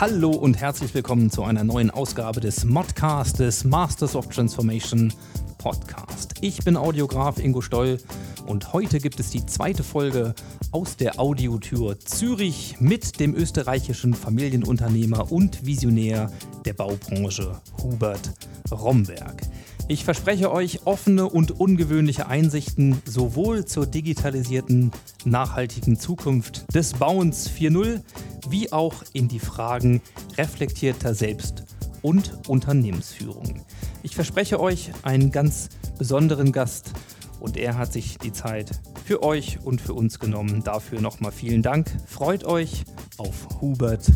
[0.00, 5.12] Hallo und herzlich willkommen zu einer neuen Ausgabe des Modcast des Masters of Transformation
[5.58, 6.36] Podcast.
[6.40, 7.98] Ich bin Audiograf Ingo Stoll
[8.46, 10.34] und heute gibt es die zweite Folge
[10.72, 16.32] aus der Audiotür Zürich mit dem österreichischen Familienunternehmer und Visionär
[16.64, 18.32] der Baubranche Hubert
[18.72, 19.42] Romberg.
[19.90, 24.92] Ich verspreche euch offene und ungewöhnliche Einsichten sowohl zur digitalisierten,
[25.24, 28.00] nachhaltigen Zukunft des Bauens 4.0
[28.48, 30.00] wie auch in die Fragen
[30.38, 31.64] reflektierter Selbst-
[32.02, 33.64] und Unternehmensführung.
[34.04, 36.92] Ich verspreche euch einen ganz besonderen Gast
[37.40, 38.70] und er hat sich die Zeit
[39.04, 40.62] für euch und für uns genommen.
[40.62, 41.90] Dafür nochmal vielen Dank.
[42.06, 42.84] Freut euch
[43.18, 44.06] auf Hubert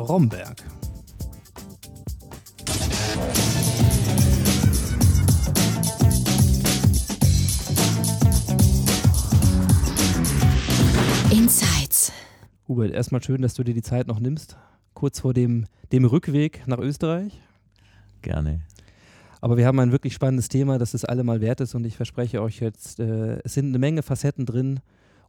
[0.00, 0.64] Romberg.
[11.52, 12.12] Insights.
[12.66, 14.56] Hubert, erstmal schön, dass du dir die Zeit noch nimmst,
[14.94, 17.42] kurz vor dem, dem Rückweg nach Österreich.
[18.22, 18.62] Gerne.
[19.42, 21.94] Aber wir haben ein wirklich spannendes Thema, das es alle mal wert ist und ich
[21.94, 24.80] verspreche euch jetzt, äh, es sind eine Menge Facetten drin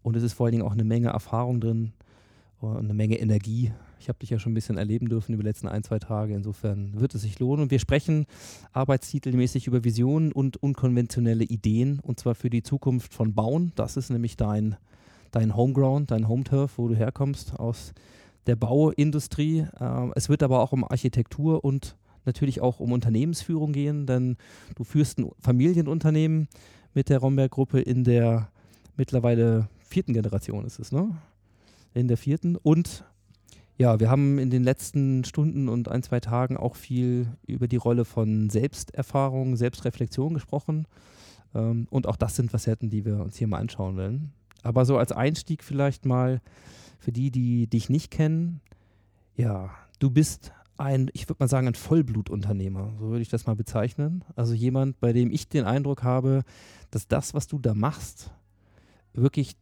[0.02, 1.92] und es ist vor allen Dingen auch eine Menge Erfahrung drin
[2.62, 3.74] und eine Menge Energie.
[4.00, 6.36] Ich habe dich ja schon ein bisschen erleben dürfen über die letzten ein, zwei Tage.
[6.36, 7.64] Insofern wird es sich lohnen.
[7.64, 8.28] Und wir sprechen
[8.72, 13.74] arbeitstitelmäßig über Visionen und unkonventionelle Ideen und zwar für die Zukunft von Bauen.
[13.76, 14.78] Das ist nämlich dein,
[15.34, 17.94] dein Homeground, dein Home-Turf, wo du herkommst aus
[18.48, 19.66] der Bauindustrie.
[19.80, 24.38] Ähm, es wird aber auch um Architektur und natürlich auch um Unternehmensführung gehen, denn
[24.76, 26.48] du führst ein Familienunternehmen
[26.94, 28.50] mit der Romberg-Gruppe in der
[28.96, 31.10] mittlerweile vierten Generation ist es, ne?
[31.94, 32.56] In der vierten.
[32.56, 33.04] Und
[33.78, 37.78] ja, wir haben in den letzten Stunden und ein, zwei Tagen auch viel über die
[37.78, 40.88] Rolle von Selbsterfahrung, Selbstreflexion gesprochen.
[41.56, 44.34] Ähm, und auch das sind Facetten, die wir uns hier mal anschauen werden.
[44.64, 46.42] Aber so als Einstieg vielleicht mal
[46.98, 48.62] für die, die dich nicht kennen.
[49.36, 49.70] Ja,
[50.00, 54.24] du bist ein, ich würde mal sagen, ein Vollblutunternehmer, so würde ich das mal bezeichnen.
[54.36, 56.44] Also jemand, bei dem ich den Eindruck habe,
[56.92, 58.32] dass das, was du da machst,
[59.14, 59.56] wirklich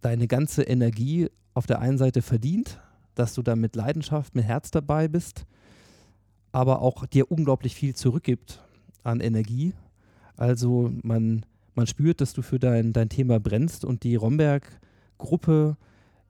[0.00, 2.80] deine ganze Energie auf der einen Seite verdient,
[3.14, 5.46] dass du da mit Leidenschaft, mit Herz dabei bist,
[6.50, 8.62] aber auch dir unglaublich viel zurückgibt
[9.02, 9.74] an Energie.
[10.36, 15.76] Also man, man spürt, dass du für dein, dein Thema brennst und die Romberg-Gruppe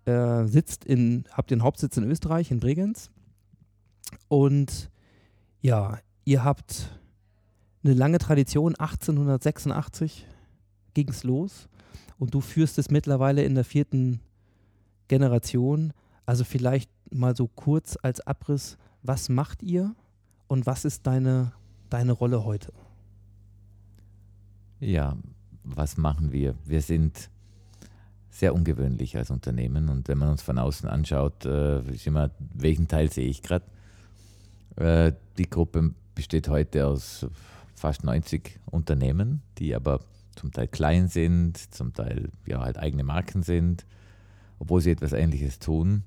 [0.04, 3.10] äh, sitzt in, habt den Hauptsitz in Österreich, in Bregenz.
[4.28, 4.90] Und
[5.60, 6.98] ja, ihr habt
[7.84, 10.26] eine lange Tradition, 1886
[10.94, 11.68] ging es los
[12.18, 14.20] und du führst es mittlerweile in der vierten
[15.08, 15.92] Generation.
[16.26, 19.94] Also vielleicht mal so kurz als Abriss, was macht ihr
[20.46, 21.52] und was ist deine,
[21.90, 22.72] deine Rolle heute?
[24.82, 25.16] Ja,
[25.62, 26.56] was machen wir?
[26.64, 27.30] Wir sind
[28.30, 32.88] sehr ungewöhnlich als Unternehmen und wenn man uns von außen anschaut, äh, ist immer, welchen
[32.88, 33.64] Teil sehe ich gerade?
[34.74, 37.28] Äh, die Gruppe besteht heute aus
[37.76, 40.00] fast 90 Unternehmen, die aber
[40.34, 43.86] zum Teil klein sind, zum Teil ja halt eigene Marken sind,
[44.58, 46.02] obwohl sie etwas Ähnliches tun.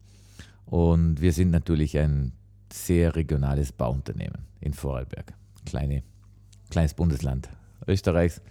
[0.65, 2.33] Und wir sind natürlich ein
[2.73, 5.33] sehr regionales Bauunternehmen in Vorarlberg,
[5.65, 6.03] kleine,
[6.69, 7.47] kleines Bundesland
[7.87, 8.41] Österreichs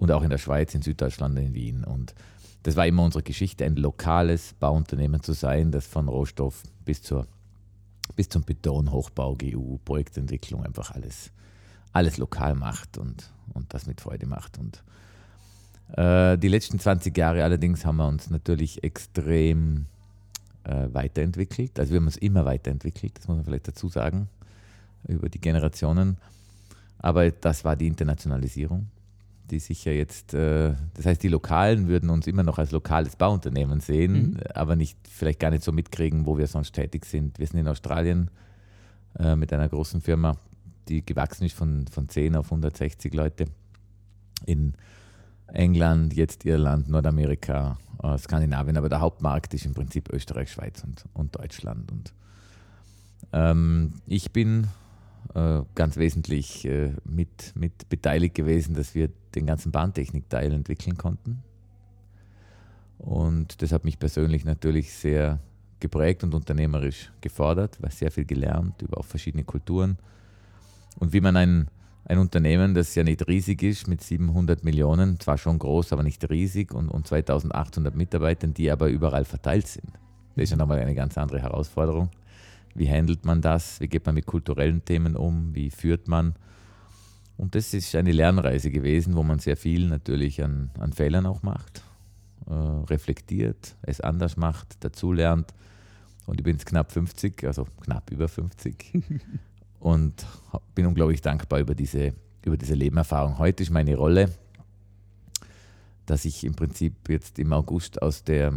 [0.00, 1.84] und auch in der Schweiz, in Süddeutschland, in Wien.
[1.84, 2.14] Und
[2.64, 7.26] das war immer unsere Geschichte, ein lokales Bauunternehmen zu sein, das von Rohstoff bis zur
[8.16, 11.30] bis zum Beton, Hochbau, GU, Projektentwicklung einfach alles,
[11.92, 14.58] alles lokal macht und, und das mit Freude macht.
[14.58, 14.82] Und
[15.96, 19.86] äh, die letzten 20 Jahre allerdings haben wir uns natürlich extrem
[20.64, 21.78] äh, weiterentwickelt.
[21.78, 24.28] Also wir haben uns immer weiterentwickelt, das muss man vielleicht dazu sagen,
[25.06, 26.16] über die Generationen.
[26.98, 28.88] Aber das war die Internationalisierung
[29.50, 33.16] die sich ja jetzt, äh, das heißt, die Lokalen würden uns immer noch als lokales
[33.16, 34.36] Bauunternehmen sehen, mhm.
[34.54, 37.38] aber nicht, vielleicht gar nicht so mitkriegen, wo wir sonst tätig sind.
[37.38, 38.30] Wir sind in Australien
[39.18, 40.36] äh, mit einer großen Firma,
[40.88, 43.46] die gewachsen ist von, von 10 auf 160 Leute.
[44.46, 44.74] In
[45.48, 51.04] England, jetzt Irland, Nordamerika, äh, Skandinavien, aber der Hauptmarkt ist im Prinzip Österreich, Schweiz und,
[51.12, 51.90] und Deutschland.
[51.90, 52.14] Und
[53.32, 54.68] ähm, ich bin
[55.34, 61.42] äh, ganz wesentlich äh, mit, mit beteiligt gewesen, dass wir den ganzen Bahntechnikteil entwickeln konnten.
[62.98, 65.40] Und das hat mich persönlich natürlich sehr
[65.80, 69.96] geprägt und unternehmerisch gefordert, weil sehr viel gelernt über auch verschiedene Kulturen
[70.98, 71.68] Und wie man ein,
[72.04, 76.28] ein Unternehmen, das ja nicht riesig ist, mit 700 Millionen, zwar schon groß, aber nicht
[76.28, 79.92] riesig und, und 2800 Mitarbeitern, die aber überall verteilt sind.
[80.34, 82.10] Das ist ja nochmal eine ganz andere Herausforderung.
[82.74, 83.80] Wie handelt man das?
[83.80, 85.54] Wie geht man mit kulturellen Themen um?
[85.54, 86.34] Wie führt man?
[87.36, 91.42] Und das ist eine Lernreise gewesen, wo man sehr viel natürlich an, an Fehlern auch
[91.42, 91.82] macht,
[92.46, 95.54] äh, reflektiert, es anders macht, dazulernt.
[96.26, 98.92] Und ich bin jetzt knapp 50, also knapp über 50.
[99.80, 100.26] und
[100.74, 102.12] bin unglaublich dankbar über diese,
[102.44, 103.38] über diese Lebenerfahrung.
[103.38, 104.30] Heute ist meine Rolle,
[106.04, 108.52] dass ich im Prinzip jetzt im August aus der,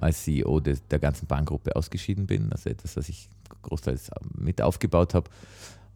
[0.00, 2.52] als CEO de, der ganzen Bahngruppe ausgeschieden bin.
[2.52, 3.28] Also etwas, was ich
[3.62, 5.30] großteils mit aufgebaut habe,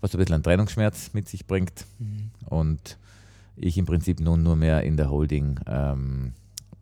[0.01, 1.87] was ein bisschen einen Trennungsschmerz mit sich bringt.
[1.99, 2.31] Mhm.
[2.47, 2.99] Und
[3.57, 6.33] ich im Prinzip nun nur mehr in der Holding ähm,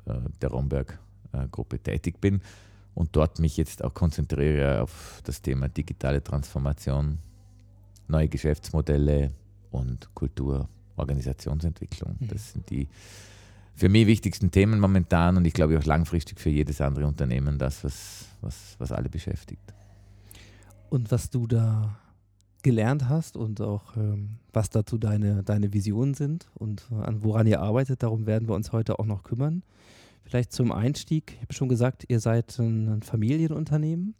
[0.06, 2.40] äh, der Romberg-Gruppe äh, tätig bin
[2.94, 7.18] und dort mich jetzt auch konzentriere auf das Thema digitale Transformation,
[8.08, 9.32] neue Geschäftsmodelle
[9.70, 12.16] und Kultur, Organisationsentwicklung.
[12.18, 12.28] Mhm.
[12.28, 12.88] Das sind die
[13.76, 17.82] für mich wichtigsten Themen momentan und ich glaube auch langfristig für jedes andere Unternehmen das,
[17.82, 19.74] was, was, was alle beschäftigt.
[20.94, 21.98] Und was du da
[22.62, 27.60] gelernt hast und auch ähm, was dazu deine, deine Visionen sind und an woran ihr
[27.60, 29.64] arbeitet, darum werden wir uns heute auch noch kümmern.
[30.22, 34.14] Vielleicht zum Einstieg, ich habe schon gesagt, ihr seid ein Familienunternehmen.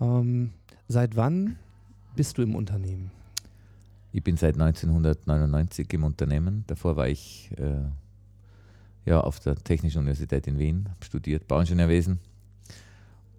[0.00, 0.54] Ähm,
[0.88, 1.56] seit wann
[2.16, 3.10] bist du im Unternehmen?
[4.12, 6.64] Ich bin seit 1999 im Unternehmen.
[6.68, 7.82] Davor war ich äh,
[9.04, 12.18] ja, auf der Technischen Universität in Wien, habe studiert Bauingenieurwesen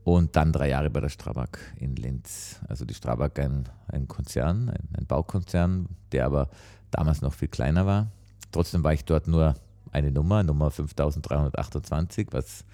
[0.03, 2.59] und dann drei Jahre bei der Strabag in Linz.
[2.67, 6.49] Also die Strabag ein, ein Konzern, ein, ein Baukonzern, der aber
[6.89, 8.07] damals noch viel kleiner war.
[8.51, 9.55] Trotzdem war ich dort nur
[9.91, 12.65] eine Nummer, Nummer 5328, was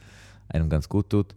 [0.49, 1.35] einem ganz gut tut.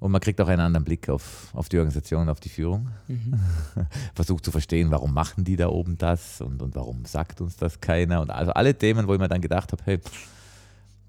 [0.00, 2.88] Und man kriegt auch einen anderen Blick auf, auf die Organisation, auf die Führung.
[3.08, 3.40] Mhm.
[4.14, 7.80] Versucht zu verstehen, warum machen die da oben das und, und warum sagt uns das
[7.80, 8.20] keiner.
[8.20, 10.00] Und also alle Themen, wo ich mir dann gedacht habe, hey,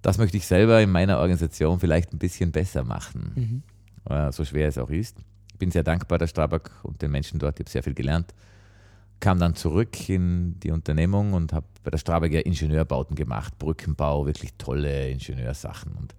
[0.01, 3.31] das möchte ich selber in meiner Organisation vielleicht ein bisschen besser machen.
[3.35, 3.63] Mhm.
[4.09, 5.17] Äh, so schwer es auch ist.
[5.51, 7.59] Ich bin sehr dankbar der Strabag und den Menschen dort.
[7.59, 8.33] Ich habe sehr viel gelernt.
[9.19, 14.25] Kam dann zurück in die Unternehmung und habe bei der Strabag ja Ingenieurbauten gemacht, Brückenbau,
[14.25, 15.93] wirklich tolle Ingenieursachen.
[15.93, 16.13] Und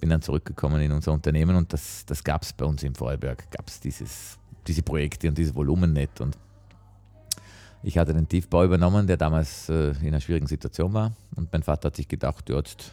[0.00, 3.50] bin dann zurückgekommen in unser Unternehmen und das, das gab es bei uns im Vorarlberg,
[3.50, 6.20] gab es diese Projekte und dieses Volumen nicht.
[6.20, 6.36] Und
[7.82, 11.12] ich hatte den Tiefbau übernommen, der damals äh, in einer schwierigen Situation war.
[11.36, 12.92] Und mein Vater hat sich gedacht, ja, jetzt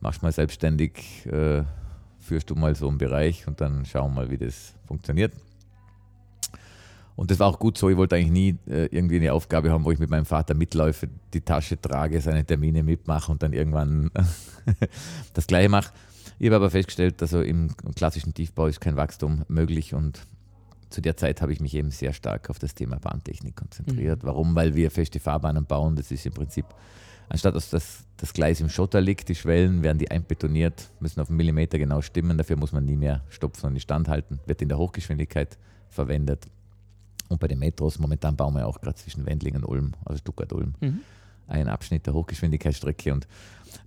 [0.00, 1.62] machst du mal selbstständig, äh,
[2.22, 5.32] führst du mal so einen Bereich und dann schauen wir mal, wie das funktioniert.
[7.14, 7.90] Und das war auch gut so.
[7.90, 11.08] Ich wollte eigentlich nie äh, irgendwie eine Aufgabe haben, wo ich mit meinem Vater mitläufe,
[11.34, 14.10] die Tasche trage, seine Termine mitmache und dann irgendwann
[15.34, 15.92] das Gleiche mache.
[16.38, 20.26] Ich habe aber festgestellt, also im klassischen Tiefbau ist kein Wachstum möglich und
[20.90, 24.22] zu der Zeit habe ich mich eben sehr stark auf das Thema Bahntechnik konzentriert.
[24.22, 24.26] Mhm.
[24.26, 24.54] Warum?
[24.54, 25.96] Weil wir feste Fahrbahnen bauen.
[25.96, 26.66] Das ist im Prinzip,
[27.28, 31.28] anstatt dass das, das Gleis im Schotter liegt, die Schwellen werden die einbetoniert, müssen auf
[31.28, 32.38] einen Millimeter genau stimmen.
[32.38, 34.40] Dafür muss man nie mehr stopfen und nicht standhalten.
[34.46, 35.58] Wird in der Hochgeschwindigkeit
[35.88, 36.46] verwendet.
[37.28, 40.74] Und bei den Metros, momentan bauen wir auch gerade zwischen Wendlingen und Ulm, also Stuttgart-Ulm,
[40.80, 41.00] mhm.
[41.52, 43.12] Einen Abschnitt der Hochgeschwindigkeitsstrecke.
[43.12, 43.28] Und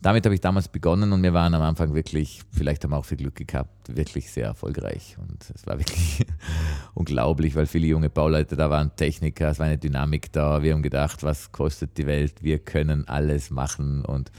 [0.02, 3.06] damit habe ich damals begonnen und wir waren am Anfang wirklich, vielleicht haben wir auch
[3.06, 5.18] viel Glück gehabt, wirklich sehr erfolgreich.
[5.20, 6.26] Und es war wirklich
[6.94, 10.64] unglaublich, weil viele junge Bauleute da waren, Techniker, es war eine Dynamik da.
[10.64, 12.42] Wir haben gedacht, was kostet die Welt?
[12.42, 14.06] Wir können alles machen.
[14.06, 14.32] Und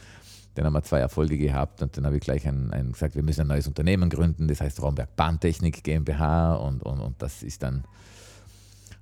[0.56, 3.22] dann haben wir zwei Erfolge gehabt und dann habe ich gleich ein, ein gesagt, wir
[3.22, 7.62] müssen ein neues Unternehmen gründen, das heißt Raumberg Bahntechnik GmbH und, und, und das ist
[7.62, 7.84] dann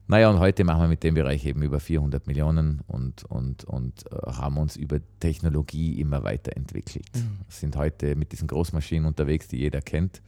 [0.07, 4.05] naja, und heute machen wir mit dem Bereich eben über 400 Millionen und, und, und
[4.13, 7.09] äh, haben uns über Technologie immer weiterentwickelt.
[7.15, 7.39] Mhm.
[7.49, 10.21] Sind heute mit diesen Großmaschinen unterwegs, die jeder kennt.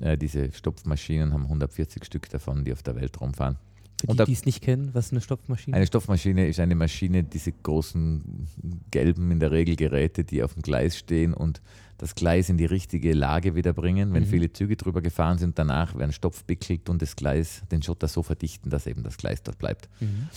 [0.00, 3.56] Äh, diese Stopfmaschinen haben 140 Stück davon, die auf der Welt rumfahren.
[4.00, 5.76] Für die, die es nicht kennen, was ist eine Stopfmaschine?
[5.76, 8.46] Eine Stopfmaschine ist eine Maschine, diese großen
[8.90, 11.60] gelben in der Regel Geräte, die auf dem Gleis stehen und
[11.98, 14.28] das Gleis in die richtige Lage wieder bringen, wenn mhm.
[14.28, 15.58] viele Züge drüber gefahren sind.
[15.58, 19.58] Danach werden Stopfbickelt und das Gleis, den Schotter so verdichten, dass eben das Gleis dort
[19.58, 19.88] bleibt.
[19.98, 20.28] Mhm.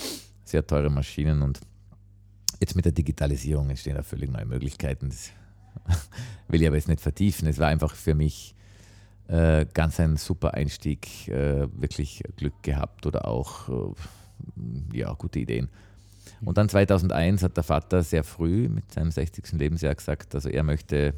[0.44, 1.60] Sehr teure Maschinen und
[2.60, 5.10] jetzt mit der Digitalisierung entstehen da völlig neue Möglichkeiten.
[5.10, 5.30] Das
[6.48, 7.48] will ich aber jetzt nicht vertiefen.
[7.48, 8.56] Es war einfach für mich
[9.28, 15.70] äh, ganz ein super Einstieg, äh, wirklich Glück gehabt oder auch äh, ja, gute Ideen.
[16.44, 19.54] Und dann 2001 hat der Vater sehr früh mit seinem 60.
[19.54, 21.14] Lebensjahr gesagt, also er möchte,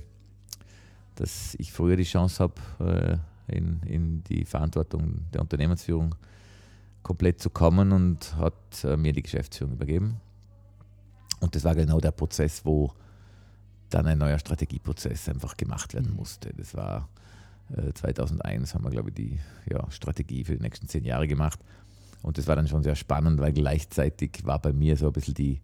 [1.16, 6.16] dass ich früher die Chance habe, äh, in, in die Verantwortung der Unternehmensführung
[7.04, 10.20] komplett zu kommen und hat äh, mir die Geschäftsführung übergeben.
[11.40, 12.94] Und das war genau der Prozess, wo
[13.90, 16.18] dann ein neuer Strategieprozess einfach gemacht werden mhm.
[16.18, 16.54] musste.
[16.54, 17.10] Das war
[17.94, 19.40] 2001 äh, haben wir, glaube ich, die
[19.70, 21.60] ja, Strategie für die nächsten zehn Jahre gemacht.
[22.22, 25.34] Und das war dann schon sehr spannend, weil gleichzeitig war bei mir so ein bisschen
[25.34, 25.62] die,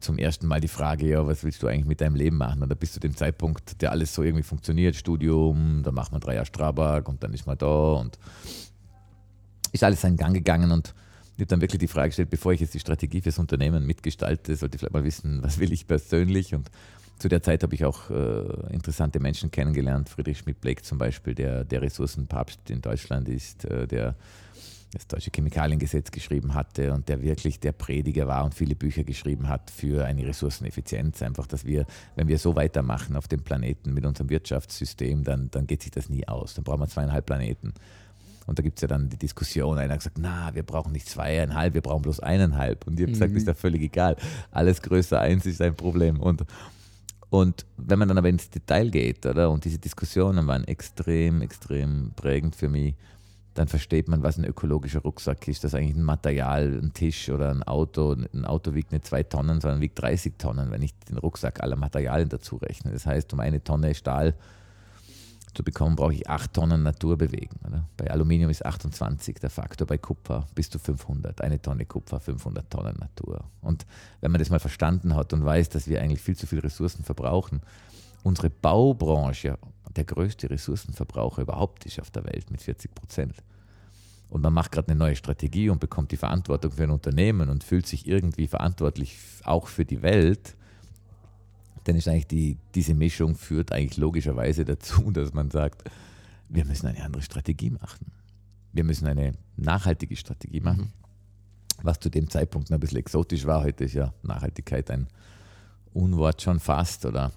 [0.00, 2.62] zum ersten Mal die Frage, ja, was willst du eigentlich mit deinem Leben machen?
[2.62, 6.20] Und da bis zu dem Zeitpunkt, der alles so irgendwie funktioniert, Studium, dann macht man
[6.20, 8.18] drei Jahre Strabag und dann ist man da und
[9.72, 10.94] ist alles seinen Gang gegangen und
[11.36, 14.56] ich habe dann wirklich die Frage gestellt, bevor ich jetzt die Strategie fürs Unternehmen mitgestalte,
[14.56, 16.68] sollte ich vielleicht mal wissen, was will ich persönlich und
[17.18, 21.64] zu der Zeit habe ich auch äh, interessante Menschen kennengelernt, Friedrich Schmidt-Blake zum Beispiel, der
[21.64, 24.14] der Ressourcenpapst in Deutschland ist, äh, der
[24.92, 29.48] das deutsche Chemikaliengesetz geschrieben hatte und der wirklich der Prediger war und viele Bücher geschrieben
[29.48, 31.20] hat für eine Ressourceneffizienz.
[31.20, 35.66] Einfach, dass wir, wenn wir so weitermachen auf dem Planeten mit unserem Wirtschaftssystem, dann, dann
[35.66, 36.54] geht sich das nie aus.
[36.54, 37.74] Dann brauchen wir zweieinhalb Planeten.
[38.46, 41.06] Und da gibt es ja dann die Diskussion, einer hat gesagt, na, wir brauchen nicht
[41.06, 42.86] zweieinhalb, wir brauchen bloß eineinhalb.
[42.86, 43.14] Und ich habe mhm.
[43.14, 44.16] gesagt, ist ja völlig egal.
[44.52, 46.18] Alles größer eins ist ein Problem.
[46.18, 46.44] Und,
[47.30, 49.50] und wenn man dann aber ins Detail geht, oder?
[49.50, 52.94] Und diese Diskussionen waren extrem, extrem prägend für mich
[53.58, 55.64] dann versteht man, was ein ökologischer Rucksack ist.
[55.64, 58.12] Das ist eigentlich ein Material, ein Tisch oder ein Auto.
[58.12, 61.74] Ein Auto wiegt nicht zwei Tonnen, sondern wiegt 30 Tonnen, wenn ich den Rucksack aller
[61.74, 62.92] Materialien dazu rechne.
[62.92, 64.34] Das heißt, um eine Tonne Stahl
[65.58, 67.58] zu bekommen, brauche ich 8 Tonnen Natur bewegen.
[67.66, 67.84] Oder?
[67.96, 71.40] Bei Aluminium ist 28 der Faktor, bei Kupfer bis zu 500.
[71.40, 73.42] Eine Tonne Kupfer, 500 Tonnen Natur.
[73.60, 73.84] Und
[74.20, 77.02] wenn man das mal verstanden hat und weiß, dass wir eigentlich viel zu viel Ressourcen
[77.02, 77.60] verbrauchen,
[78.22, 79.58] unsere Baubranche
[79.96, 83.34] der größte Ressourcenverbraucher überhaupt ist auf der Welt mit 40 Prozent.
[84.30, 87.64] Und man macht gerade eine neue Strategie und bekommt die Verantwortung für ein Unternehmen und
[87.64, 90.54] fühlt sich irgendwie verantwortlich auch für die Welt,
[91.88, 95.84] dann ist eigentlich die, diese Mischung führt eigentlich logischerweise dazu, dass man sagt,
[96.50, 98.12] wir müssen eine andere Strategie machen.
[98.72, 100.92] Wir müssen eine nachhaltige Strategie machen.
[100.92, 101.82] Mhm.
[101.82, 105.08] Was zu dem Zeitpunkt noch ein bisschen exotisch war, heute ist ja Nachhaltigkeit ein
[105.94, 107.32] Unwort schon fast oder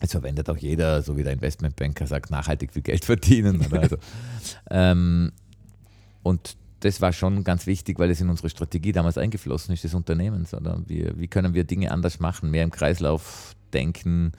[0.00, 3.66] es verwendet auch jeder, so wie der Investmentbanker sagt, nachhaltig viel Geld verdienen.
[3.72, 3.96] Also,
[4.70, 5.32] ähm,
[6.22, 9.94] und das war schon ganz wichtig, weil es in unsere Strategie damals eingeflossen ist des
[9.94, 10.54] Unternehmens.
[10.54, 10.82] Oder?
[10.86, 14.32] Wir, wie können wir Dinge anders machen, mehr im Kreislauf denken,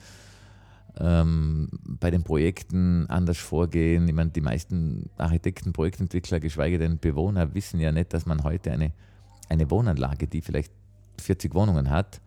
[0.98, 4.08] ähm, bei den Projekten anders vorgehen.
[4.08, 8.72] Ich meine, die meisten Architekten, Projektentwickler, geschweige denn Bewohner, wissen ja nicht, dass man heute
[8.72, 8.92] eine,
[9.48, 10.72] eine Wohnanlage, die vielleicht
[11.20, 12.20] 40 Wohnungen hat,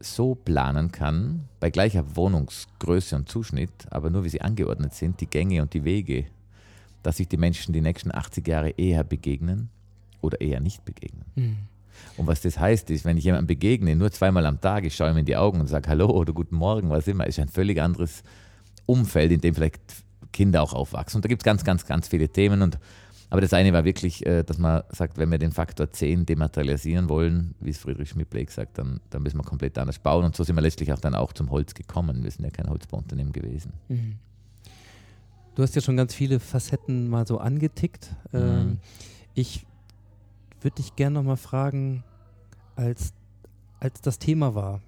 [0.00, 5.26] so planen kann, bei gleicher Wohnungsgröße und Zuschnitt, aber nur wie sie angeordnet sind, die
[5.26, 6.26] Gänge und die Wege,
[7.02, 9.70] dass sich die Menschen die nächsten 80 Jahre eher begegnen
[10.20, 11.24] oder eher nicht begegnen.
[11.34, 11.56] Mhm.
[12.16, 15.10] Und was das heißt, ist, wenn ich jemandem begegne, nur zweimal am Tag, ich schaue
[15.10, 17.80] ihm in die Augen und sage Hallo oder Guten Morgen, was immer, ist ein völlig
[17.80, 18.22] anderes
[18.86, 19.80] Umfeld, in dem vielleicht
[20.32, 21.18] Kinder auch aufwachsen.
[21.18, 22.78] Und da gibt es ganz, ganz, ganz viele Themen und
[23.30, 27.08] aber das eine war wirklich, äh, dass man sagt, wenn wir den Faktor 10 dematerialisieren
[27.08, 30.24] wollen, wie es Friedrich Schmidt-Blake sagt, dann, dann müssen wir komplett anders bauen.
[30.24, 32.24] Und so sind wir letztlich auch dann auch zum Holz gekommen.
[32.24, 33.74] Wir sind ja kein Holzbauunternehmen gewesen.
[33.88, 34.14] Mhm.
[35.58, 38.14] Du hast ja schon ganz viele Facetten mal so angetickt.
[38.30, 38.38] Mhm.
[38.38, 38.78] Ähm,
[39.34, 39.66] ich
[40.60, 42.04] würde dich gerne nochmal fragen,
[42.76, 43.12] als,
[43.80, 44.80] als das Thema war,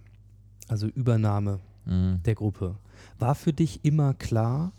[0.68, 2.20] also Übernahme mhm.
[2.24, 2.76] der Gruppe,
[3.18, 4.70] war für dich immer klar,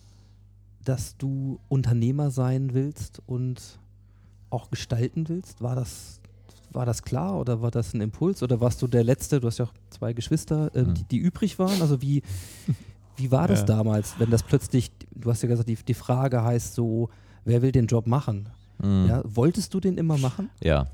[0.86, 3.78] dass du Unternehmer sein willst und
[4.50, 5.62] auch gestalten willst?
[5.62, 6.22] War das,
[6.72, 9.58] war das klar oder war das ein Impuls oder warst du der Letzte, du hast
[9.58, 10.94] ja auch zwei Geschwister, äh, mhm.
[10.94, 11.82] die, die, übrig waren?
[11.82, 12.24] Also wie,
[13.18, 13.66] wie war das ja.
[13.66, 17.10] damals, wenn das plötzlich, du hast ja gesagt, die, die Frage heißt so,
[17.46, 18.50] wer will den Job machen?
[18.80, 19.06] Mhm.
[19.08, 20.50] Ja, wolltest du den immer machen?
[20.62, 20.88] Ja.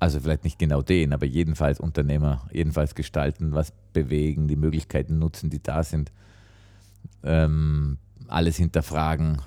[0.00, 5.50] Also vielleicht nicht genau den, aber jedenfalls Unternehmer, jedenfalls gestalten, was bewegen, die Möglichkeiten nutzen,
[5.50, 6.12] die da sind.
[7.22, 7.98] Ähm,
[8.28, 9.40] alles hinterfragen.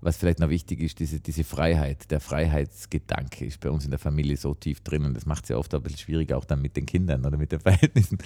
[0.00, 3.98] Was vielleicht noch wichtig ist, diese, diese Freiheit, der Freiheitsgedanke ist bei uns in der
[3.98, 6.62] Familie so tief drin und das macht es ja oft ein bisschen schwieriger, auch dann
[6.62, 8.18] mit den Kindern oder mit den Verhältnissen.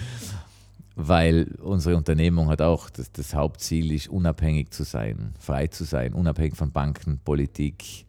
[0.95, 6.13] Weil unsere Unternehmung hat auch, das, das Hauptziel ist, unabhängig zu sein, frei zu sein,
[6.13, 8.05] unabhängig von Banken, Politik,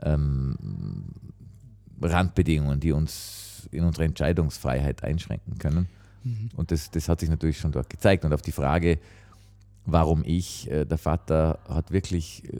[0.00, 0.56] ähm,
[2.00, 5.88] Randbedingungen, die uns in unsere Entscheidungsfreiheit einschränken können.
[6.24, 6.50] Mhm.
[6.56, 8.24] Und das, das hat sich natürlich schon dort gezeigt.
[8.24, 8.98] Und auf die Frage,
[9.86, 10.70] warum ich.
[10.70, 12.58] Äh, der Vater hat wirklich äh,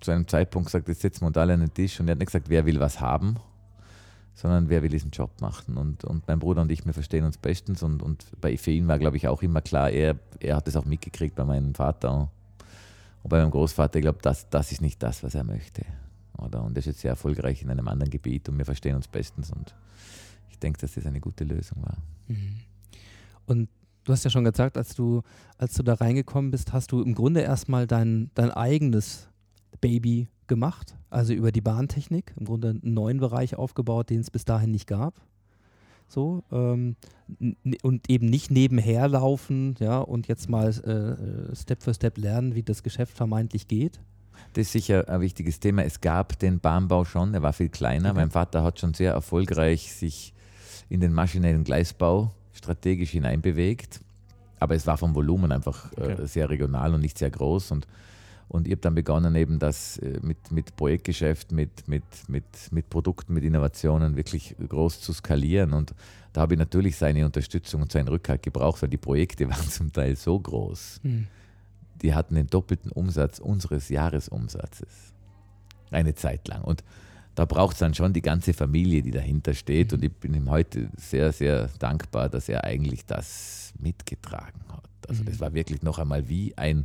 [0.00, 2.18] zu einem Zeitpunkt gesagt, jetzt setzen wir uns alle an den Tisch und er hat
[2.18, 3.36] nicht gesagt, wer will was haben,
[4.34, 5.76] sondern wer will diesen Job machen.
[5.76, 8.88] Und, und mein Bruder und ich, wir verstehen uns bestens und, und bei, für ihn
[8.88, 12.30] war, glaube ich, auch immer klar, er, er hat es auch mitgekriegt bei meinem Vater
[13.22, 15.84] und bei meinem Großvater, ich glaube, das, das ist nicht das, was er möchte.
[16.38, 16.62] Oder?
[16.62, 19.52] Und er ist jetzt sehr erfolgreich in einem anderen Gebiet und wir verstehen uns bestens
[19.52, 19.74] und
[20.50, 21.98] ich denke, dass das eine gute Lösung war.
[22.28, 22.60] Mhm.
[23.46, 23.68] Und
[24.04, 25.22] du hast ja schon gesagt, als du,
[25.58, 29.28] als du da reingekommen bist, hast du im Grunde erstmal dein, dein eigenes
[29.80, 34.44] Baby gemacht, also über die Bahntechnik, im Grunde einen neuen Bereich aufgebaut, den es bis
[34.44, 35.14] dahin nicht gab.
[36.08, 36.96] So, ähm,
[37.82, 42.62] und eben nicht nebenher laufen, ja, und jetzt mal äh, Step für Step lernen, wie
[42.62, 43.98] das Geschäft vermeintlich geht.
[44.52, 45.84] Das ist sicher ein wichtiges Thema.
[45.84, 48.10] Es gab den Bahnbau schon, er war viel kleiner.
[48.10, 48.20] Okay.
[48.20, 50.34] Mein Vater hat schon sehr erfolgreich sich
[50.90, 54.00] in den maschinellen Gleisbau strategisch hineinbewegt.
[54.58, 56.22] Aber es war vom Volumen einfach Okay.
[56.22, 57.70] äh, sehr regional und nicht sehr groß.
[57.70, 57.86] Und,
[58.52, 62.90] und ich habe dann begonnen, eben das äh, mit, mit Projektgeschäft, mit, mit, mit, mit
[62.90, 65.72] Produkten, mit Innovationen wirklich groß zu skalieren.
[65.72, 65.94] Und
[66.34, 69.90] da habe ich natürlich seine Unterstützung und seinen Rückhalt gebraucht, weil die Projekte waren zum
[69.90, 71.28] Teil so groß Hm.
[72.02, 75.14] die hatten den doppelten Umsatz unseres Jahresumsatzes.
[75.90, 76.62] Eine Zeit lang.
[76.62, 76.84] Und
[77.34, 79.94] da braucht es dann schon die ganze Familie, die dahinter steht.
[79.94, 84.90] Und ich bin ihm heute sehr, sehr dankbar, dass er eigentlich das mitgetragen hat.
[85.08, 86.84] Also das war wirklich noch einmal wie ein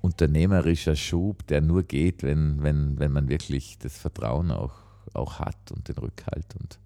[0.00, 4.74] unternehmerischer Schub, der nur geht, wenn, wenn, wenn man wirklich das Vertrauen auch,
[5.12, 6.46] auch hat und den Rückhalt.
[6.58, 6.78] Und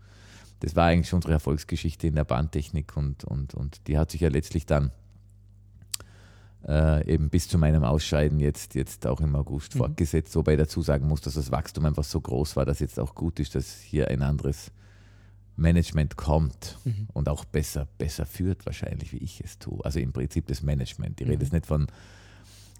[0.60, 4.28] das war eigentlich unsere Erfolgsgeschichte in der Bahntechnik und, und, und die hat sich ja
[4.30, 4.90] letztlich dann
[6.66, 9.78] äh, eben bis zu meinem Ausscheiden jetzt, jetzt auch im August Mhm.
[9.78, 12.98] fortgesetzt, wobei ich dazu sagen muss, dass das Wachstum einfach so groß war, dass jetzt
[12.98, 14.72] auch gut ist, dass hier ein anderes
[15.56, 17.08] Management kommt Mhm.
[17.12, 19.84] und auch besser, besser führt wahrscheinlich, wie ich es tue.
[19.84, 21.20] Also im Prinzip das Management.
[21.20, 21.42] Ich rede Mhm.
[21.42, 21.86] jetzt nicht von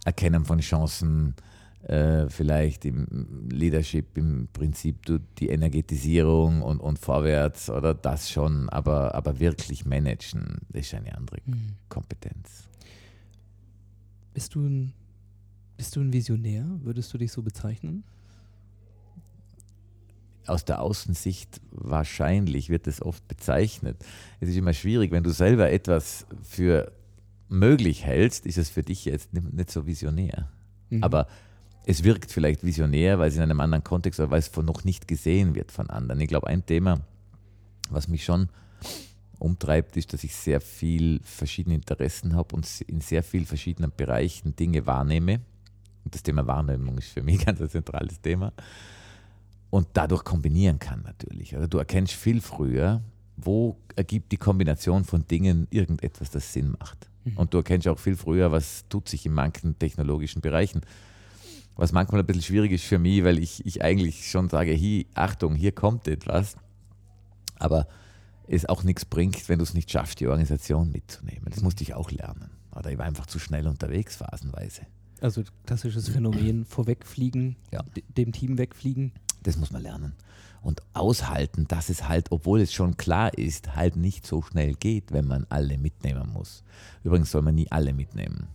[0.05, 1.35] Erkennen von Chancen,
[1.83, 4.97] äh, vielleicht im Leadership, im Prinzip
[5.39, 11.15] die Energetisierung und, und vorwärts oder das schon, aber, aber wirklich managen, das ist eine
[11.17, 11.75] andere Hm.
[11.89, 12.69] Kompetenz.
[14.33, 14.93] Bist du ein,
[15.77, 16.65] bist du ein Visionär?
[16.83, 18.05] Würdest du dich so bezeichnen?
[20.47, 23.97] aus der Außensicht wahrscheinlich wird es oft bezeichnet.
[24.41, 26.93] Es ist immer schwierig, wenn du selber etwas für
[27.49, 30.51] möglich hältst, ist es für dich jetzt nicht so visionär.
[30.91, 31.03] Mhm.
[31.03, 31.27] Aber
[31.87, 34.85] es wirkt vielleicht visionär, weil es in einem anderen Kontext oder weil es von noch
[34.85, 36.21] nicht gesehen wird von anderen.
[36.21, 37.01] Ich glaube, ein Thema,
[37.91, 38.49] was mich schon
[39.39, 44.57] umtreibt, ist, dass ich sehr viel verschiedene Interessen habe und in sehr vielen verschiedenen Bereichen
[44.57, 45.41] Dinge wahrnehme.
[46.05, 48.53] Und das Thema Wahrnehmung ist für mich ganz ein zentrales Thema.
[49.71, 51.55] Und dadurch kombinieren kann natürlich.
[51.55, 53.03] Also du erkennst viel früher,
[53.37, 57.11] wo ergibt die Kombination von Dingen irgendetwas, das Sinn macht.
[57.25, 57.37] Mhm.
[57.37, 60.83] Und du erkennst auch viel früher, was tut sich in manchen technologischen Bereichen.
[61.77, 65.07] Was manchmal ein bisschen schwierig ist für mich, weil ich, ich eigentlich schon sage, hier,
[65.15, 66.57] Achtung, hier kommt etwas.
[67.59, 67.87] Aber
[68.47, 71.47] es auch nichts bringt, wenn du es nicht schaffst, die Organisation mitzunehmen.
[71.51, 72.51] Das musste ich auch lernen.
[72.77, 74.83] Oder ich war einfach zu schnell unterwegs, phasenweise.
[75.21, 77.83] Also klassisches Phänomen, vorwegfliegen, Ja.
[77.97, 79.13] de- dem Team wegfliegen.
[79.43, 80.13] Das muss man lernen.
[80.65, 85.13] Und aushalten, dass es halt, obwohl es schon klar ist, halt nicht so schnell geht,
[85.13, 86.65] wenn man alle mitnehmen muss.
[87.05, 88.49] Übrigens soll man nie alle mitnehmen,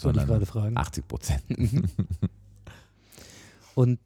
[0.00, 0.76] Wollte ich gerade fragen.
[0.76, 1.42] 80 Prozent.
[3.76, 4.00] Und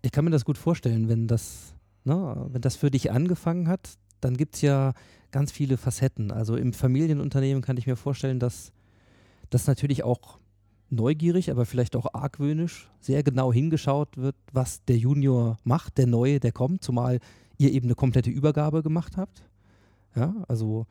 [0.00, 3.98] ich kann mir das gut vorstellen, wenn das, ne, wenn das für dich angefangen hat,
[4.20, 4.94] dann gibt es ja
[5.30, 6.30] ganz viele Facetten.
[6.30, 8.72] Also im Familienunternehmen kann ich mir vorstellen, dass
[9.50, 10.38] das natürlich auch
[10.94, 16.40] neugierig, aber vielleicht auch argwöhnisch sehr genau hingeschaut wird, was der Junior macht, der Neue,
[16.40, 17.20] der kommt, zumal
[17.58, 19.42] ihr eben eine komplette Übergabe gemacht habt.
[20.14, 20.86] Ja, also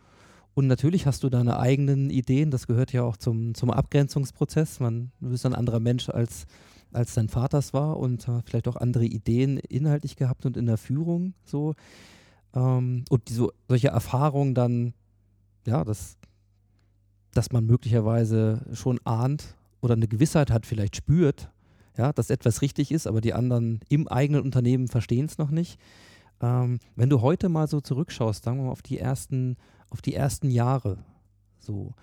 [0.55, 4.79] und natürlich hast du deine eigenen Ideen, das gehört ja auch zum, zum Abgrenzungsprozess.
[4.79, 6.45] Man, du bist ein anderer Mensch als,
[6.91, 10.77] als dein Vater war und äh, vielleicht auch andere Ideen inhaltlich gehabt und in der
[10.77, 11.73] Führung so.
[12.53, 14.93] Ähm, und diese, solche Erfahrungen dann,
[15.65, 16.17] ja, dass,
[17.33, 21.49] dass man möglicherweise schon ahnt oder eine Gewissheit hat, vielleicht spürt,
[21.97, 25.77] ja, dass etwas richtig ist, aber die anderen im eigenen Unternehmen verstehen es noch nicht.
[26.41, 29.57] Ähm, wenn du heute mal so zurückschaust, sagen wir mal auf die ersten,
[29.89, 30.97] auf die ersten Jahre,
[31.59, 31.93] so,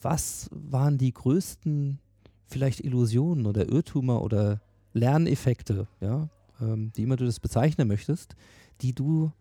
[0.00, 1.98] was waren die größten
[2.46, 4.60] vielleicht Illusionen oder Irrtümer oder
[4.92, 6.28] Lerneffekte, ja,
[6.60, 8.36] ähm, wie immer du das bezeichnen möchtest,
[8.80, 9.32] die du,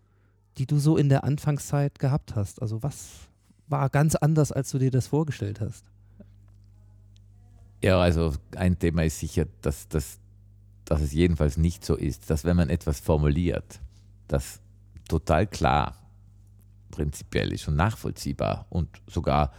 [0.58, 2.60] die du so in der Anfangszeit gehabt hast?
[2.60, 3.30] Also was
[3.68, 5.86] war ganz anders, als du dir das vorgestellt hast?
[7.84, 10.18] Ja, also ein Thema ist sicher, dass, dass,
[10.86, 13.80] dass es jedenfalls nicht so ist, dass wenn man etwas formuliert,
[14.28, 14.60] das
[15.08, 15.96] total klar
[16.92, 19.54] prinzipiell ist und nachvollziehbar und sogar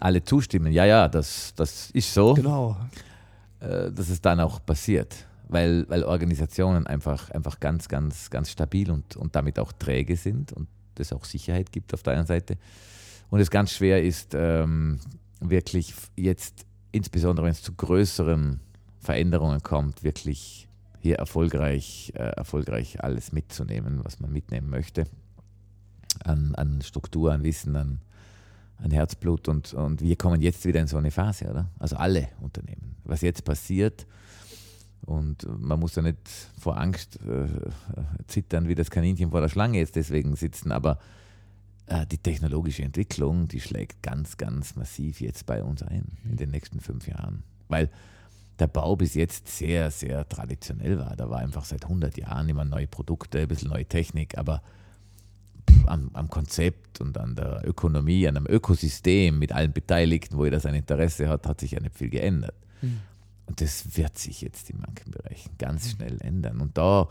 [0.00, 2.76] alle zustimmen, ja, ja, das, das ist so, Genau.
[3.60, 5.26] äh, dass es dann auch passiert.
[5.50, 10.52] Weil, weil Organisationen einfach, einfach ganz, ganz, ganz stabil und, und damit auch träge sind
[10.52, 12.58] und es auch Sicherheit gibt auf der einen Seite.
[13.30, 14.98] Und es ganz schwer ist, ähm,
[15.40, 18.60] wirklich jetzt, insbesondere wenn es zu größeren
[19.00, 20.68] Veränderungen kommt, wirklich
[21.00, 25.04] hier erfolgreich, äh, erfolgreich alles mitzunehmen, was man mitnehmen möchte.
[26.24, 28.00] An, an Struktur, an Wissen, an,
[28.78, 29.48] an Herzblut.
[29.48, 31.70] Und, und wir kommen jetzt wieder in so eine Phase, oder?
[31.78, 32.96] Also alle Unternehmen.
[33.04, 34.06] Was jetzt passiert,
[35.06, 36.18] und man muss ja nicht
[36.60, 37.46] vor Angst äh,
[38.26, 40.96] zittern wie das Kaninchen vor der Schlange jetzt deswegen sitzen, aber äh,
[42.10, 46.80] die technologische Entwicklung, die schlägt ganz, ganz massiv jetzt bei uns ein in den nächsten
[46.80, 47.42] fünf Jahren.
[47.68, 47.90] Weil
[48.58, 51.14] der Bau bis jetzt sehr, sehr traditionell war.
[51.16, 54.62] Da war einfach seit 100 Jahren immer neue Produkte, ein bisschen neue Technik, aber
[55.86, 60.60] am, am, Konzept und an der Ökonomie, an einem Ökosystem mit allen Beteiligten, wo jeder
[60.60, 62.56] sein Interesse hat, hat sich ja nicht viel geändert.
[62.82, 63.00] Mhm.
[63.46, 65.90] Und das wird sich jetzt in manchen Bereichen ganz hm.
[65.92, 66.60] schnell ändern.
[66.60, 67.08] Und da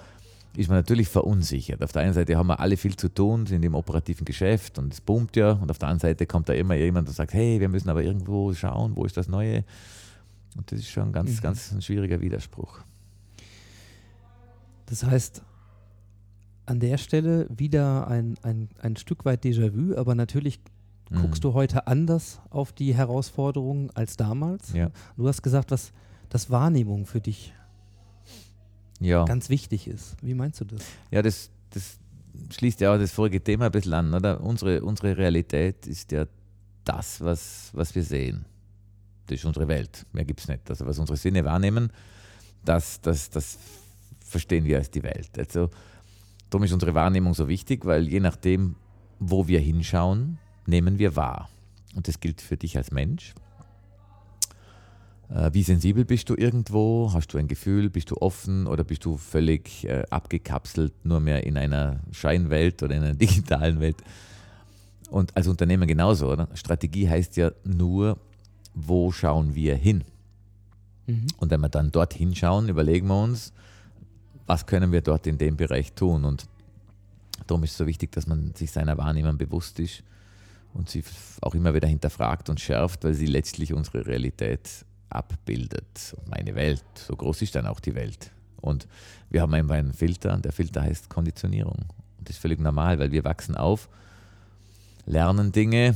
[0.58, 1.84] ist man natürlich verunsichert.
[1.84, 4.92] Auf der einen Seite haben wir alle viel zu tun, sind im operativen Geschäft und
[4.92, 5.52] es boomt ja.
[5.52, 8.02] Und auf der anderen Seite kommt da immer jemand und sagt, hey, wir müssen aber
[8.02, 9.64] irgendwo schauen, wo ist das Neue.
[10.58, 11.42] Und das ist schon ganz, mhm.
[11.42, 12.80] ganz ein schwieriger Widerspruch.
[14.88, 15.44] Das heißt,
[16.66, 20.60] an der Stelle wieder ein, ein, ein Stück weit Déjà-vu, aber natürlich
[21.12, 21.22] mhm.
[21.22, 24.74] guckst du heute anders auf die Herausforderungen als damals.
[24.74, 24.90] Ja.
[25.18, 25.92] Du hast gesagt, was
[26.30, 27.54] das Wahrnehmung für dich
[29.00, 29.26] ja.
[29.26, 30.16] ganz wichtig ist.
[30.22, 30.82] Wie meinst du das?
[31.12, 31.98] Ja, das, das
[32.56, 34.14] schließt ja auch das vorige Thema ein bisschen an.
[34.14, 34.42] Oder?
[34.42, 36.26] Unsere, unsere Realität ist ja
[36.84, 38.46] das, was, was wir sehen.
[39.28, 40.06] Das ist unsere Welt.
[40.14, 40.70] Mehr gibt es nicht.
[40.70, 41.92] Also was unsere Sinne wahrnehmen,
[42.64, 43.58] das, das, das
[44.20, 45.38] verstehen wir als die Welt.
[45.38, 45.70] Also
[46.50, 48.76] Darum ist unsere Wahrnehmung so wichtig, weil je nachdem,
[49.20, 51.50] wo wir hinschauen, nehmen wir wahr.
[51.96, 53.34] Und das gilt für dich als Mensch.
[55.30, 57.12] Äh, wie sensibel bist du irgendwo?
[57.14, 57.90] Hast du ein Gefühl?
[57.90, 62.96] Bist du offen oder bist du völlig äh, abgekapselt, nur mehr in einer Scheinwelt oder
[62.96, 63.98] in einer digitalen Welt?
[65.10, 66.48] Und als Unternehmer genauso, oder?
[66.54, 68.18] Strategie heißt ja nur,
[68.74, 70.04] wo schauen wir hin?
[71.08, 71.28] Mhm.
[71.38, 73.54] Und wenn wir dann dort hinschauen, überlegen wir uns,
[74.46, 76.26] was können wir dort in dem Bereich tun.
[76.26, 76.48] Und
[77.48, 80.04] darum ist es so wichtig, dass man sich seiner Wahrnehmung bewusst ist
[80.74, 81.04] und sie
[81.42, 86.16] auch immer wieder hinterfragt und schärft, weil sie letztlich unsere Realität abbildet.
[86.30, 88.32] Meine Welt, so groß ist dann auch die Welt.
[88.62, 88.88] Und
[89.30, 91.86] wir haben einfach einen Filter und der Filter heißt Konditionierung.
[92.18, 93.90] Und das ist völlig normal, weil wir wachsen auf,
[95.06, 95.96] lernen Dinge,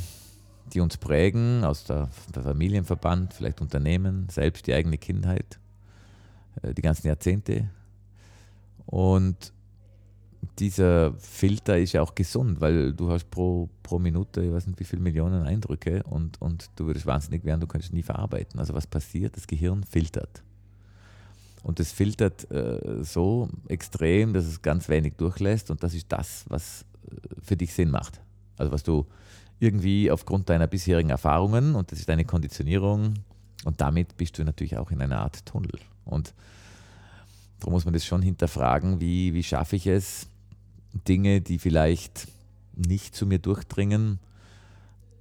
[0.74, 5.60] die uns prägen, aus der, der Familienverband, vielleicht Unternehmen, selbst die eigene Kindheit,
[6.62, 7.69] äh, die ganzen Jahrzehnte
[8.86, 9.54] und
[10.60, 14.80] dieser Filter ist ja auch gesund, weil du hast pro, pro Minute, ich weiß nicht
[14.80, 18.60] wie viele Millionen Eindrücke und, und du würdest wahnsinnig werden, du könntest nie verarbeiten.
[18.60, 19.38] Also was passiert?
[19.38, 20.43] Das Gehirn filtert.
[21.63, 26.45] Und es filtert äh, so extrem, dass es ganz wenig durchlässt und das ist das,
[26.47, 28.19] was äh, für dich Sinn macht.
[28.58, 29.06] Also was du
[29.60, 33.13] irgendwie aufgrund deiner bisherigen Erfahrungen und das ist deine Konditionierung
[33.63, 35.80] und damit bist du natürlich auch in einer Art Tunnel.
[36.04, 36.34] Und
[37.62, 40.27] Darum muss man das schon hinterfragen, wie, wie schaffe ich es,
[40.93, 42.27] Dinge, die vielleicht
[42.75, 44.19] nicht zu mir durchdringen,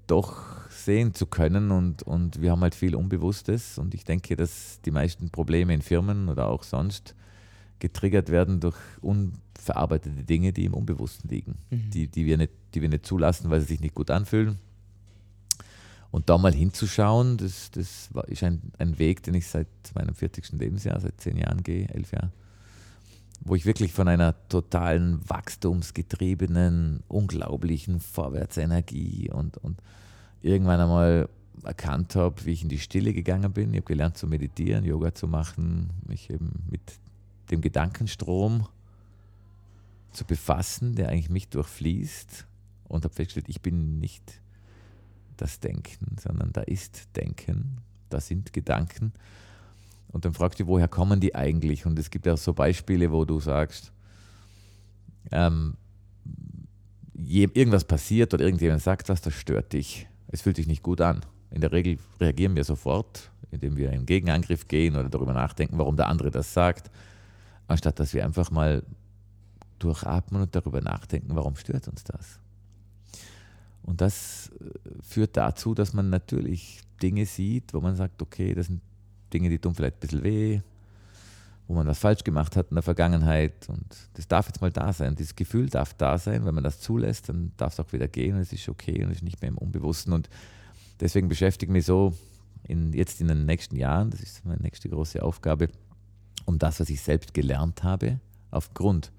[0.06, 1.70] doch sehen zu können.
[1.70, 3.78] Und, und wir haben halt viel Unbewusstes.
[3.78, 7.14] Und ich denke, dass die meisten Probleme in Firmen oder auch sonst
[7.78, 11.90] getriggert werden durch unverarbeitete Dinge, die im Unbewussten liegen, mhm.
[11.90, 14.58] die, die, wir nicht, die wir nicht zulassen, weil sie sich nicht gut anfühlen
[16.10, 20.52] und da mal hinzuschauen, das, das ist ein, ein Weg, den ich seit meinem 40.
[20.52, 22.32] Lebensjahr, seit zehn Jahren gehe, elf Jahren,
[23.50, 29.82] wo ich wirklich von einer totalen wachstumsgetriebenen, unglaublichen Vorwärtsenergie und, und
[30.40, 31.28] irgendwann einmal
[31.64, 33.70] erkannt habe, wie ich in die Stille gegangen bin.
[33.74, 36.80] Ich habe gelernt zu meditieren, Yoga zu machen, mich eben mit
[37.50, 38.68] dem Gedankenstrom
[40.12, 42.46] zu befassen, der eigentlich mich durchfließt
[42.86, 44.42] und habe festgestellt, ich bin nicht
[45.36, 47.78] das Denken, sondern da ist Denken,
[48.10, 49.12] da sind Gedanken.
[50.12, 51.86] Und dann fragst du, woher kommen die eigentlich?
[51.86, 53.92] Und es gibt ja so Beispiele, wo du sagst,
[55.30, 55.76] ähm,
[57.14, 60.08] irgendwas passiert oder irgendjemand sagt was, das stört dich.
[60.28, 61.20] Es fühlt sich nicht gut an.
[61.50, 65.96] In der Regel reagieren wir sofort, indem wir in Gegenangriff gehen oder darüber nachdenken, warum
[65.96, 66.90] der andere das sagt,
[67.68, 68.82] anstatt dass wir einfach mal
[69.78, 72.38] durchatmen und darüber nachdenken, warum stört uns das.
[73.82, 78.66] Und das äh, führt dazu, dass man natürlich Dinge sieht, wo man sagt, okay, das
[78.66, 78.82] sind
[79.32, 80.60] Dinge, die tun vielleicht ein bisschen weh,
[81.68, 83.68] wo man was falsch gemacht hat in der Vergangenheit.
[83.68, 85.16] Und das darf jetzt mal da sein.
[85.16, 86.44] Dieses Gefühl darf da sein.
[86.44, 89.10] Wenn man das zulässt, dann darf es auch wieder gehen und es ist okay und
[89.10, 90.12] es ist nicht mehr im Unbewussten.
[90.12, 90.28] Und
[91.00, 92.14] deswegen beschäftige ich mich so
[92.64, 95.68] in, jetzt in den nächsten Jahren, das ist meine nächste große Aufgabe,
[96.44, 99.12] um das, was ich selbst gelernt habe, aufgrund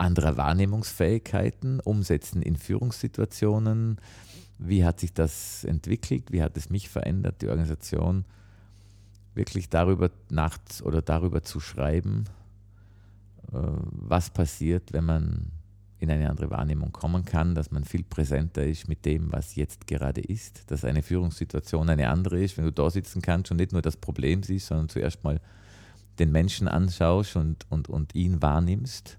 [0.00, 3.98] anderer Wahrnehmungsfähigkeiten umsetzen in Führungssituationen.
[4.62, 6.32] Wie hat sich das entwickelt?
[6.32, 8.26] Wie hat es mich verändert, die Organisation?
[9.34, 12.24] Wirklich darüber nachts oder darüber zu schreiben,
[13.52, 15.52] äh, was passiert, wenn man
[15.98, 19.86] in eine andere Wahrnehmung kommen kann, dass man viel präsenter ist mit dem, was jetzt
[19.86, 23.72] gerade ist, dass eine Führungssituation eine andere ist, wenn du da sitzen kannst und nicht
[23.72, 25.40] nur das Problem siehst, sondern zuerst mal
[26.18, 29.18] den Menschen anschaust und, und, und ihn wahrnimmst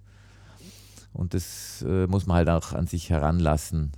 [1.14, 3.92] und das äh, muss man halt auch an sich heranlassen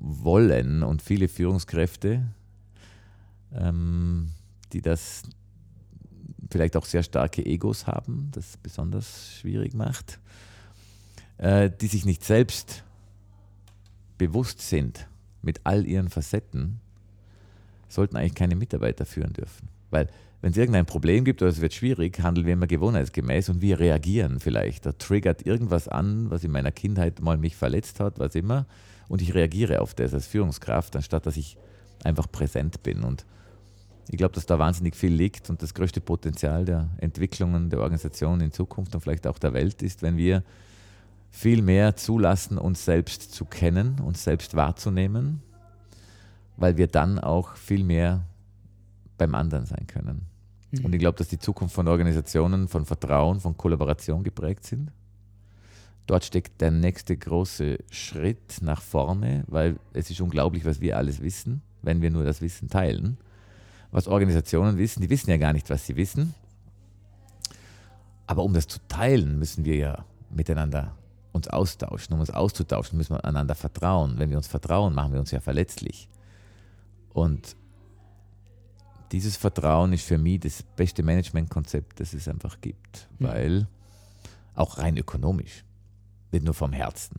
[0.00, 0.82] wollen.
[0.82, 2.22] Und viele Führungskräfte
[3.54, 4.30] ähm,
[4.72, 5.22] die das
[6.50, 10.18] vielleicht auch sehr starke Egos haben, das besonders schwierig macht,
[11.38, 12.84] äh, die sich nicht selbst
[14.16, 15.06] bewusst sind
[15.42, 16.80] mit all ihren Facetten,
[17.88, 19.68] sollten eigentlich keine Mitarbeiter führen dürfen.
[19.90, 20.08] Weil
[20.40, 23.80] wenn es irgendein Problem gibt oder es wird schwierig, handeln wir immer gewohnheitsgemäß und wir
[23.80, 24.86] reagieren vielleicht.
[24.86, 28.66] Da triggert irgendwas an, was in meiner Kindheit mal mich verletzt hat, was immer,
[29.08, 31.56] und ich reagiere auf das als Führungskraft, anstatt dass ich
[32.04, 33.02] einfach präsent bin.
[33.02, 33.24] Und
[34.08, 38.40] ich glaube, dass da wahnsinnig viel liegt und das größte Potenzial der Entwicklungen der Organisation
[38.40, 40.42] in Zukunft und vielleicht auch der Welt ist, wenn wir
[41.30, 45.42] viel mehr zulassen, uns selbst zu kennen, uns selbst wahrzunehmen,
[46.56, 48.24] weil wir dann auch viel mehr
[49.18, 50.26] beim anderen sein können.
[50.70, 50.86] Mhm.
[50.86, 54.90] Und ich glaube, dass die Zukunft von Organisationen von Vertrauen, von Kollaboration geprägt sind.
[56.08, 61.20] Dort steckt der nächste große Schritt nach vorne, weil es ist unglaublich, was wir alles
[61.20, 63.18] wissen, wenn wir nur das Wissen teilen.
[63.90, 66.34] Was Organisationen wissen, die wissen ja gar nicht, was sie wissen.
[68.26, 70.96] Aber um das zu teilen, müssen wir ja miteinander
[71.32, 72.14] uns austauschen.
[72.14, 74.18] Um uns auszutauschen, müssen wir einander vertrauen.
[74.18, 76.08] Wenn wir uns vertrauen, machen wir uns ja verletzlich.
[77.12, 77.54] Und
[79.12, 83.10] dieses Vertrauen ist für mich das beste Managementkonzept, das es einfach gibt.
[83.18, 83.26] Mhm.
[83.26, 83.68] Weil,
[84.54, 85.64] auch rein ökonomisch,
[86.32, 87.16] nicht nur vom Herzen.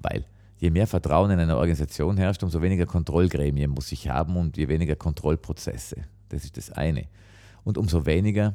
[0.00, 0.24] Weil
[0.58, 4.68] je mehr Vertrauen in einer Organisation herrscht, umso weniger Kontrollgremien muss ich haben und je
[4.68, 5.96] weniger Kontrollprozesse.
[6.28, 7.06] Das ist das eine.
[7.64, 8.54] Und umso weniger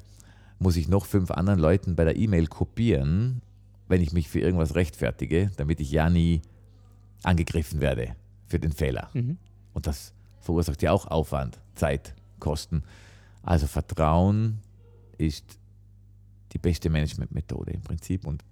[0.59, 3.41] muss ich noch fünf anderen Leuten bei der E-Mail kopieren,
[3.87, 6.41] wenn ich mich für irgendwas rechtfertige, damit ich ja nie
[7.23, 8.15] angegriffen werde
[8.45, 9.09] für den Fehler.
[9.13, 9.37] Mhm.
[9.73, 12.83] Und das verursacht ja auch Aufwand, Zeit, Kosten.
[13.43, 14.59] Also Vertrauen
[15.17, 15.59] ist
[16.53, 18.43] die beste Managementmethode im Prinzip und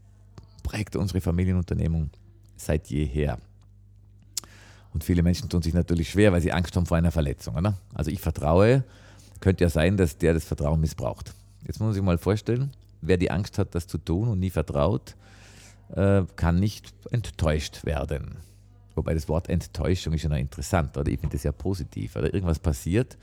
[0.68, 2.10] prägt unsere Familienunternehmung
[2.58, 3.38] seit jeher.
[4.94, 7.56] Und viele Menschen tun sich natürlich schwer, weil sie Angst haben vor einer Verletzung.
[7.56, 7.78] Oder?
[7.94, 8.84] Also ich vertraue,
[9.40, 11.34] könnte ja sein, dass der das Vertrauen missbraucht.
[11.66, 14.50] Jetzt muss man sich mal vorstellen, wer die Angst hat, das zu tun und nie
[14.50, 15.16] vertraut,
[15.96, 18.36] äh, kann nicht enttäuscht werden.
[18.96, 21.10] Wobei das Wort Enttäuschung ist ja noch interessant, oder?
[21.10, 22.18] Ich finde das ja positiv.
[22.18, 23.18] Oder irgendwas passiert,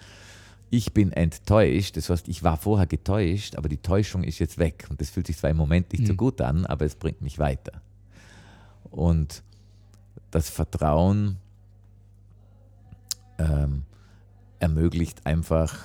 [0.71, 4.87] ich bin enttäuscht, das heißt, ich war vorher getäuscht, aber die Täuschung ist jetzt weg.
[4.91, 6.07] Und das fühlt sich zwar im Moment nicht mhm.
[6.07, 7.81] so gut an, aber es bringt mich weiter.
[8.91, 9.43] Und
[10.31, 11.37] das Vertrauen
[13.39, 13.85] ähm,
[14.59, 15.77] ermöglicht einfach,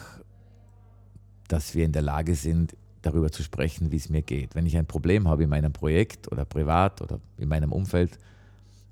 [1.48, 4.56] dass wir in der Lage sind, darüber zu sprechen, wie es mir geht.
[4.56, 8.18] Wenn ich ein Problem habe in meinem Projekt oder privat oder in meinem Umfeld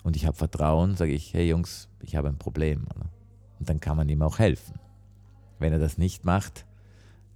[0.04, 2.86] und ich habe Vertrauen, sage ich, hey Jungs, ich habe ein Problem.
[3.60, 4.80] Und dann kann man ihm auch helfen.
[5.60, 6.65] Wenn er das nicht macht,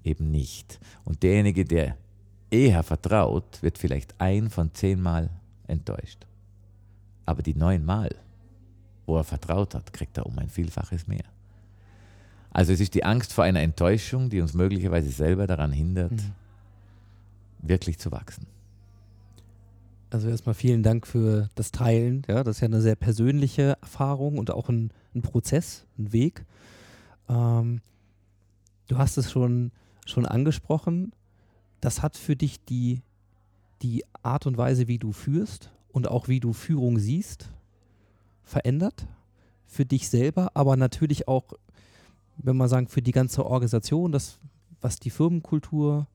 [0.04, 0.80] eben nicht.
[1.04, 1.98] Und derjenige, der
[2.50, 5.30] eher vertraut, wird vielleicht ein von zehnmal
[5.68, 6.28] enttäuscht.
[7.26, 8.10] Aber die neunmal,
[9.06, 11.24] wo er vertraut hat, kriegt er um ein Vielfaches mehr.
[12.52, 16.34] Also es ist die Angst vor einer Enttäuschung, die uns möglicherweise selber daran hindert, mhm.
[17.62, 18.46] wirklich zu wachsen.
[20.10, 22.24] Also erstmal vielen Dank für das Teilen.
[22.28, 26.44] Ja, das ist ja eine sehr persönliche Erfahrung und auch ein, ein Prozess, ein Weg.
[27.30, 27.80] Ähm,
[28.91, 29.71] du hast es schon,
[30.06, 31.13] schon angesprochen.
[31.80, 33.01] Das hat für dich die,
[33.82, 37.49] die Art und Weise, wie du führst und auch wie du Führung siehst,
[38.43, 39.08] verändert.
[39.65, 41.54] Für dich selber, aber natürlich auch,
[42.36, 44.38] wenn man sagen, für die ganze Organisation, das,
[44.82, 46.08] was die Firmenkultur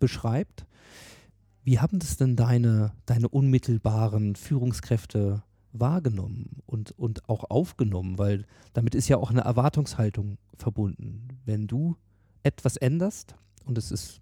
[0.00, 0.66] beschreibt.
[1.62, 8.18] Wie haben das denn deine, deine unmittelbaren Führungskräfte wahrgenommen und, und auch aufgenommen?
[8.18, 11.28] Weil damit ist ja auch eine Erwartungshaltung verbunden.
[11.44, 11.96] Wenn du
[12.42, 14.20] etwas änderst, und es ist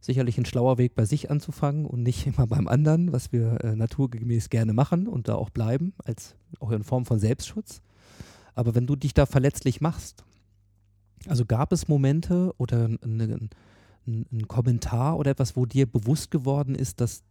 [0.00, 3.74] sicherlich ein schlauer Weg, bei sich anzufangen und nicht immer beim anderen, was wir äh,
[3.74, 7.80] naturgemäß gerne machen und da auch bleiben, als auch in Form von Selbstschutz.
[8.54, 10.24] Aber wenn du dich da verletzlich machst,
[11.26, 13.48] also gab es Momente oder eine,
[14.06, 17.22] ein, ein Kommentar oder etwas, wo dir bewusst geworden ist, dass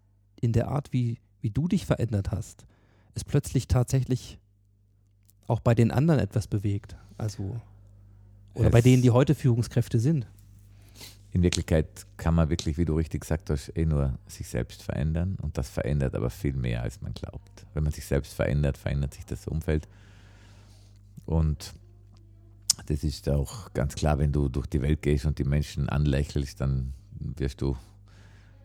[0.42, 2.66] in der Art, wie, wie du dich verändert hast,
[3.16, 4.40] es plötzlich tatsächlich
[5.48, 6.96] auch bei den anderen etwas bewegt.
[7.18, 7.60] Also,
[8.54, 10.28] oder es bei denen, die heute Führungskräfte sind.
[11.32, 15.36] In Wirklichkeit kann man wirklich, wie du richtig gesagt hast, eh nur sich selbst verändern
[15.42, 17.66] und das verändert aber viel mehr, als man glaubt.
[17.74, 19.88] Wenn man sich selbst verändert, verändert sich das Umfeld.
[21.26, 21.74] Und
[22.86, 26.62] das ist auch ganz klar, wenn du durch die Welt gehst und die Menschen anlächelst,
[26.62, 27.78] dann wirst du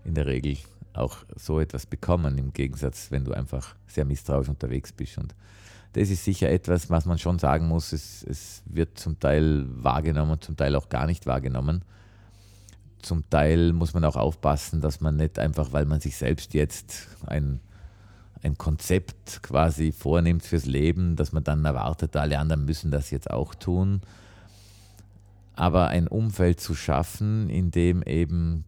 [0.05, 0.57] in der Regel
[0.93, 5.19] auch so etwas bekommen, im Gegensatz, wenn du einfach sehr misstrauisch unterwegs bist.
[5.19, 5.35] Und
[5.93, 10.41] das ist sicher etwas, was man schon sagen muss, es, es wird zum Teil wahrgenommen,
[10.41, 11.83] zum Teil auch gar nicht wahrgenommen.
[13.01, 17.09] Zum Teil muss man auch aufpassen, dass man nicht einfach, weil man sich selbst jetzt
[17.27, 17.61] ein
[18.43, 23.31] ein Konzept quasi vornimmt fürs Leben, dass man dann erwartet, alle anderen müssen das jetzt
[23.31, 24.01] auch tun.
[25.59, 28.65] aber ein Umfeld zu schaffen, in dem eben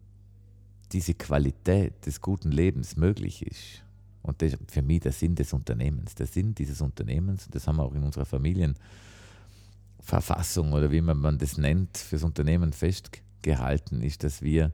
[0.91, 3.83] diese Qualität des guten Lebens möglich ist.
[4.21, 6.15] Und das ist für mich der Sinn des Unternehmens.
[6.15, 11.57] Der Sinn dieses Unternehmens, das haben wir auch in unserer Familienverfassung oder wie man das
[11.57, 14.71] nennt, fürs Unternehmen festgehalten, ist, dass wir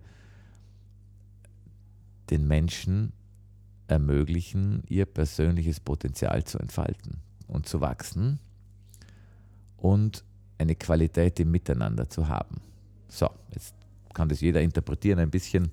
[2.30, 3.14] den Menschen
[3.88, 8.40] ermöglichen, ihr persönliches Potenzial zu entfalten und zu wachsen
[9.78, 10.26] und
[10.58, 12.60] eine Qualität im Miteinander zu haben.
[13.08, 13.74] So, jetzt
[14.14, 15.72] kann das jeder interpretieren ein bisschen,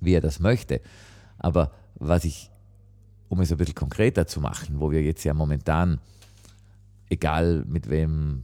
[0.00, 0.80] wie er das möchte.
[1.38, 2.50] Aber was ich,
[3.28, 6.00] um es ein bisschen konkreter zu machen, wo wir jetzt ja momentan,
[7.08, 8.42] egal mit wem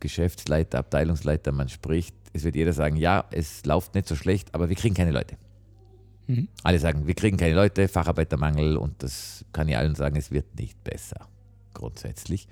[0.00, 4.68] Geschäftsleiter, Abteilungsleiter man spricht, es wird jeder sagen, ja, es läuft nicht so schlecht, aber
[4.68, 5.36] wir kriegen keine Leute.
[6.26, 6.48] Mhm.
[6.62, 10.58] Alle sagen, wir kriegen keine Leute, Facharbeitermangel und das kann ich allen sagen, es wird
[10.58, 11.28] nicht besser,
[11.74, 12.48] grundsätzlich.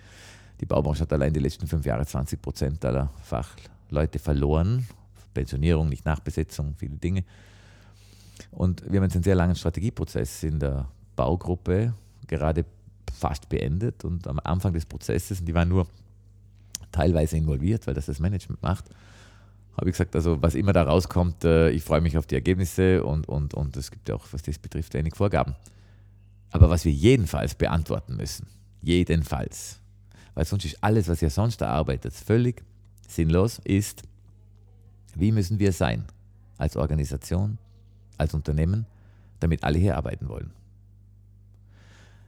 [0.60, 4.86] Die Baubranche hat allein die letzten fünf Jahre 20 Prozent aller Fachleute verloren.
[5.34, 7.24] Pensionierung, nicht Nachbesetzung, viele Dinge.
[8.50, 11.94] Und wir haben jetzt einen sehr langen Strategieprozess in der Baugruppe
[12.26, 12.64] gerade
[13.12, 15.86] fast beendet und am Anfang des Prozesses, und die waren nur
[16.90, 18.86] teilweise involviert, weil das das Management macht,
[19.76, 23.04] habe ich gesagt, also was immer da rauskommt, äh, ich freue mich auf die Ergebnisse
[23.04, 25.54] und, und, und es gibt ja auch, was das betrifft, einige Vorgaben.
[26.50, 28.46] Aber was wir jedenfalls beantworten müssen,
[28.82, 29.80] jedenfalls,
[30.34, 32.62] weil sonst ist alles, was ihr sonst erarbeitet, völlig
[33.08, 34.02] sinnlos, ist,
[35.14, 36.04] wie müssen wir sein
[36.58, 37.58] als Organisation,
[38.22, 38.86] als Unternehmen,
[39.40, 40.50] damit alle hier arbeiten wollen.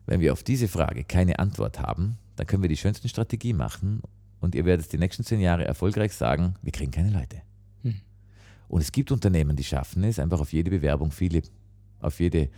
[0.07, 4.03] Wenn wir auf diese Frage keine Antwort haben, dann können wir die schönsten Strategie machen
[4.41, 7.41] und ihr werdet die nächsten zehn Jahre erfolgreich sagen, wir kriegen keine Leute.
[7.83, 8.01] Hm.
[8.69, 11.43] Und es gibt Unternehmen, die schaffen es, einfach auf jede Bewerbung viele,
[12.01, 12.51] auf jede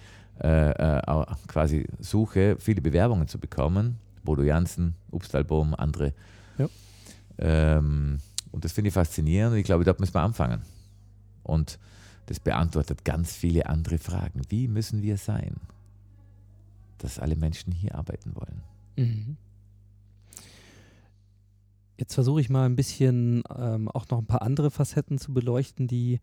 [0.43, 3.99] äh, äh, quasi Suche viele Bewerbungen zu bekommen.
[4.25, 6.13] Bodo Jansen, Upstalboom, andere.
[6.59, 6.69] Ja.
[7.39, 8.19] Ähm,
[8.51, 10.63] und das finde ich faszinierend und ich glaube, dort müssen wir anfangen.
[11.43, 11.79] Und
[12.27, 14.43] das beantwortet ganz viele andere Fragen.
[14.49, 15.57] Wie müssen wir sein,
[16.99, 18.63] dass alle Menschen hier arbeiten wollen?
[18.97, 19.37] Mhm.
[21.99, 25.87] Jetzt versuche ich mal ein bisschen ähm, auch noch ein paar andere Facetten zu beleuchten,
[25.87, 26.21] die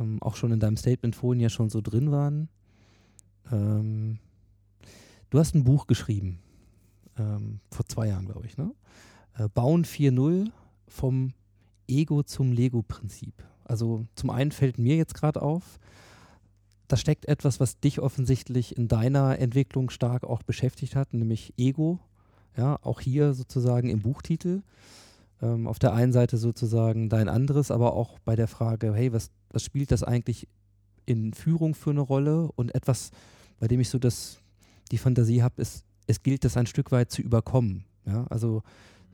[0.00, 2.48] ähm, auch schon in deinem Statement vorhin ja schon so drin waren.
[3.52, 4.18] Ähm,
[5.30, 6.38] du hast ein Buch geschrieben,
[7.18, 8.72] ähm, vor zwei Jahren, glaube ich, ne?
[9.36, 10.50] Äh, Bauen 4.0
[10.86, 11.34] vom
[11.86, 13.44] Ego zum Lego-Prinzip.
[13.68, 15.78] Also zum einen fällt mir jetzt gerade auf,
[16.88, 22.00] da steckt etwas, was dich offensichtlich in deiner Entwicklung stark auch beschäftigt hat, nämlich Ego
[22.58, 24.62] ja, auch hier sozusagen im Buchtitel.
[25.40, 29.30] Ähm, auf der einen Seite sozusagen dein anderes, aber auch bei der Frage, hey, was,
[29.50, 30.48] was spielt das eigentlich
[31.06, 32.50] in Führung für eine Rolle?
[32.56, 33.12] Und etwas,
[33.60, 34.40] bei dem ich so das,
[34.90, 37.84] die Fantasie habe, ist, es gilt das ein Stück weit zu überkommen.
[38.04, 38.26] Ja?
[38.28, 38.62] Also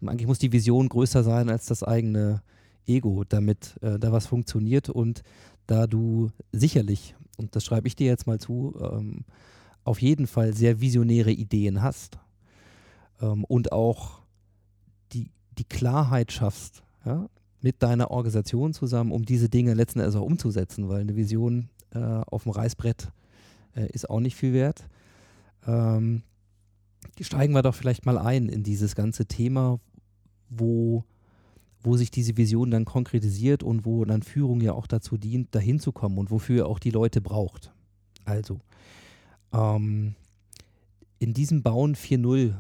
[0.00, 2.42] eigentlich muss die Vision größer sein als das eigene
[2.86, 5.22] Ego, damit äh, da was funktioniert und
[5.66, 9.24] da du sicherlich, und das schreibe ich dir jetzt mal zu, ähm,
[9.84, 12.18] auf jeden Fall sehr visionäre Ideen hast
[13.20, 14.22] ähm, und auch
[15.12, 17.28] die, die Klarheit schaffst, ja,
[17.60, 21.98] mit deiner Organisation zusammen, um diese Dinge letzten Endes auch umzusetzen, weil eine Vision äh,
[21.98, 23.10] auf dem Reißbrett
[23.74, 24.86] äh, ist auch nicht viel wert.
[25.66, 26.22] Ähm,
[27.20, 29.80] steigen wir doch vielleicht mal ein in dieses ganze Thema,
[30.50, 31.04] wo,
[31.84, 35.78] wo sich diese Vision dann konkretisiert und wo dann Führung ja auch dazu dient, dahin
[35.78, 37.72] zu kommen und wofür ihr auch die Leute braucht.
[38.24, 38.60] Also,
[39.52, 40.14] ähm,
[41.18, 42.54] in diesem Bauen 4.0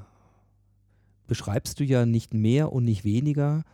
[1.26, 3.64] beschreibst du ja nicht mehr und nicht weniger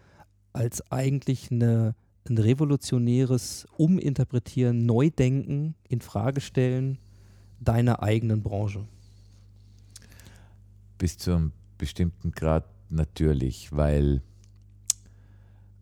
[0.53, 1.95] als eigentlich eine,
[2.29, 6.99] ein revolutionäres Uminterpretieren, Neudenken, Infragestellen
[7.61, 8.87] deiner eigenen Branche.
[10.99, 14.23] Bis zu einem bestimmten Grad natürlich, weil,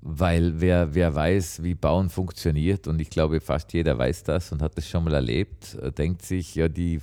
[0.01, 4.63] weil wer, wer weiß, wie Bauen funktioniert, und ich glaube, fast jeder weiß das und
[4.63, 7.01] hat das schon mal erlebt, äh, denkt sich, ja, die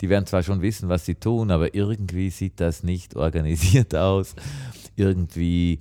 [0.00, 4.34] die werden zwar schon wissen, was sie tun, aber irgendwie sieht das nicht organisiert aus.
[4.96, 5.80] Irgendwie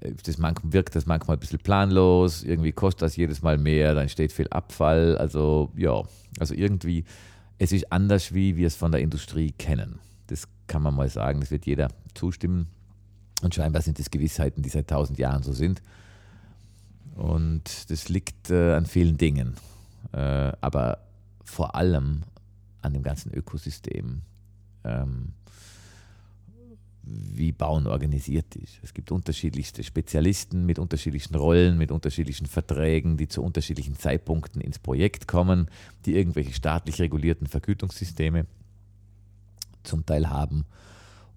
[0.00, 4.08] äh, das wirkt das manchmal ein bisschen planlos, irgendwie kostet das jedes Mal mehr, dann
[4.08, 5.16] steht viel Abfall.
[5.18, 6.02] Also ja,
[6.38, 7.04] also irgendwie,
[7.58, 9.98] es ist anders, wie wir es von der Industrie kennen.
[10.28, 12.68] Das kann man mal sagen, das wird jeder zustimmen.
[13.42, 15.82] Und scheinbar sind das Gewissheiten, die seit tausend Jahren so sind.
[17.14, 19.54] Und das liegt äh, an vielen Dingen.
[20.12, 20.98] Äh, aber
[21.44, 22.22] vor allem
[22.82, 24.22] an dem ganzen Ökosystem,
[24.84, 25.32] ähm,
[27.02, 28.78] wie Bauen organisiert ist.
[28.82, 34.78] Es gibt unterschiedlichste Spezialisten mit unterschiedlichen Rollen, mit unterschiedlichen Verträgen, die zu unterschiedlichen Zeitpunkten ins
[34.78, 35.68] Projekt kommen,
[36.04, 38.46] die irgendwelche staatlich regulierten Vergütungssysteme
[39.82, 40.64] zum Teil haben.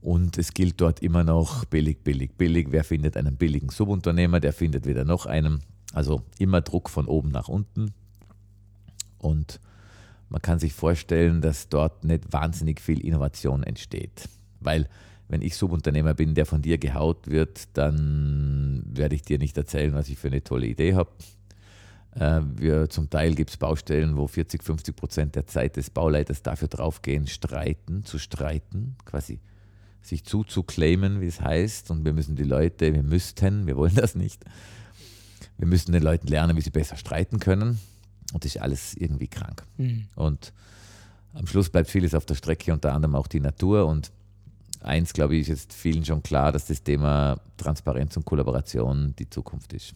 [0.04, 2.68] Und es gilt dort immer noch billig, billig, billig.
[2.72, 5.62] Wer findet einen billigen Subunternehmer, der findet wieder noch einen.
[5.94, 7.94] Also immer Druck von oben nach unten.
[9.18, 9.62] Und
[10.28, 14.28] man kann sich vorstellen, dass dort nicht wahnsinnig viel Innovation entsteht.
[14.60, 14.90] Weil
[15.30, 19.94] wenn ich Subunternehmer bin, der von dir gehaut wird, dann werde ich dir nicht erzählen,
[19.94, 21.12] was ich für eine tolle Idee habe.
[22.12, 26.42] Äh, wir, zum Teil gibt es Baustellen, wo 40, 50 Prozent der Zeit des Bauleiters
[26.42, 29.40] dafür draufgehen, streiten, zu streiten, quasi
[30.04, 31.92] sich zuzuklämen, wie es heißt.
[31.92, 34.44] Und wir müssen die Leute, wir müssten, wir wollen das nicht.
[35.58, 37.80] Wir müssen den Leuten lernen, wie sie besser streiten können.
[38.34, 39.64] Und das ist alles irgendwie krank.
[39.78, 40.08] Mhm.
[40.16, 40.54] Und
[41.34, 43.86] am Schluss bleibt vieles auf der Strecke, unter anderem auch die Natur.
[43.86, 44.12] Und
[44.82, 49.30] eins, glaube ich, ist jetzt vielen schon klar, dass das Thema Transparenz und Kollaboration die
[49.30, 49.94] Zukunft ist.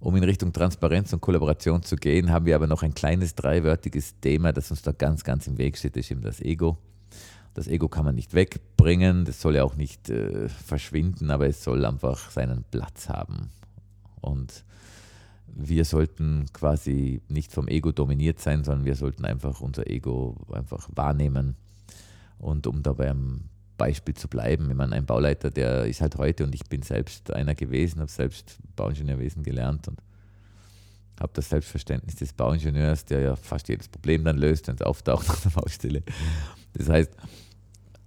[0.00, 4.20] Um in Richtung Transparenz und Kollaboration zu gehen, haben wir aber noch ein kleines dreiwörtiges
[4.20, 6.78] Thema, das uns da ganz, ganz im Weg steht, das ist eben das Ego.
[7.58, 11.64] Das Ego kann man nicht wegbringen, das soll ja auch nicht äh, verschwinden, aber es
[11.64, 13.50] soll einfach seinen Platz haben.
[14.20, 14.64] Und
[15.48, 20.88] wir sollten quasi nicht vom Ego dominiert sein, sondern wir sollten einfach unser Ego einfach
[20.94, 21.56] wahrnehmen.
[22.38, 23.46] Und um da beim
[23.76, 27.32] Beispiel zu bleiben, ich meine, ein Bauleiter, der ist halt heute und ich bin selbst
[27.32, 30.00] einer gewesen, habe selbst Bauingenieurwesen gelernt und
[31.18, 35.28] habe das Selbstverständnis des Bauingenieurs, der ja fast jedes Problem dann löst, wenn es auftaucht
[35.30, 36.04] auf der Baustelle.
[36.74, 37.10] Das heißt,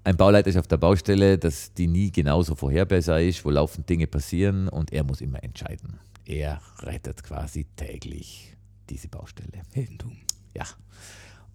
[0.04, 4.08] ein Bauleiter ist auf der Baustelle, dass die nie genauso vorhersehbar ist, wo laufend Dinge
[4.08, 6.00] passieren und er muss immer entscheiden.
[6.26, 8.56] Er rettet quasi täglich
[8.90, 9.62] diese Baustelle.
[9.74, 10.18] Heldentum.
[10.54, 10.66] Ja.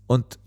[0.06, 0.38] Und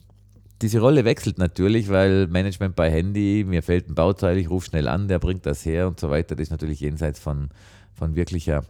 [0.61, 4.87] diese Rolle wechselt natürlich, weil Management bei Handy, mir fällt ein Bauteil, ich rufe schnell
[4.87, 6.35] an, der bringt das her und so weiter.
[6.35, 7.49] Das ist natürlich jenseits von,
[7.93, 8.65] von wirklicher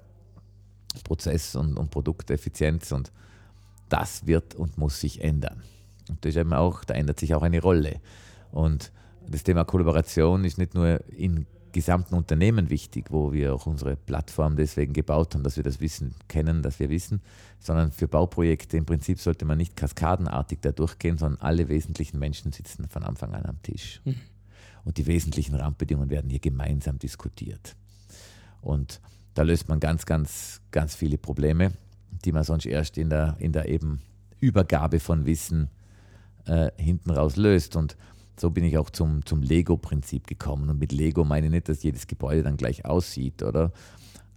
[1.04, 3.12] Prozess- und, und Produkteffizienz und
[3.90, 5.64] das wird und muss sich ändern.
[6.10, 8.02] Und das ist eben auch, da ändert sich auch eine Rolle.
[8.52, 8.92] Und
[9.30, 14.56] das Thema Kollaboration ist nicht nur in gesamten Unternehmen wichtig, wo wir auch unsere Plattform
[14.56, 17.22] deswegen gebaut haben, dass wir das Wissen kennen, dass wir wissen,
[17.60, 22.52] sondern für Bauprojekte im Prinzip sollte man nicht kaskadenartig da durchgehen, sondern alle wesentlichen Menschen
[22.52, 24.02] sitzen von Anfang an am Tisch.
[24.04, 24.16] Mhm.
[24.84, 27.76] Und die wesentlichen Randbedingungen werden hier gemeinsam diskutiert.
[28.62, 29.00] Und
[29.36, 31.74] da löst man ganz, ganz, ganz viele Probleme,
[32.26, 34.02] die man sonst erst in der, in der eben
[34.40, 35.70] Übergabe von Wissen
[36.46, 37.76] äh, hinten raus löst.
[37.76, 37.96] Und
[38.40, 40.70] so bin ich auch zum, zum Lego-Prinzip gekommen.
[40.70, 43.72] Und mit Lego meine ich nicht, dass jedes Gebäude dann gleich aussieht, oder?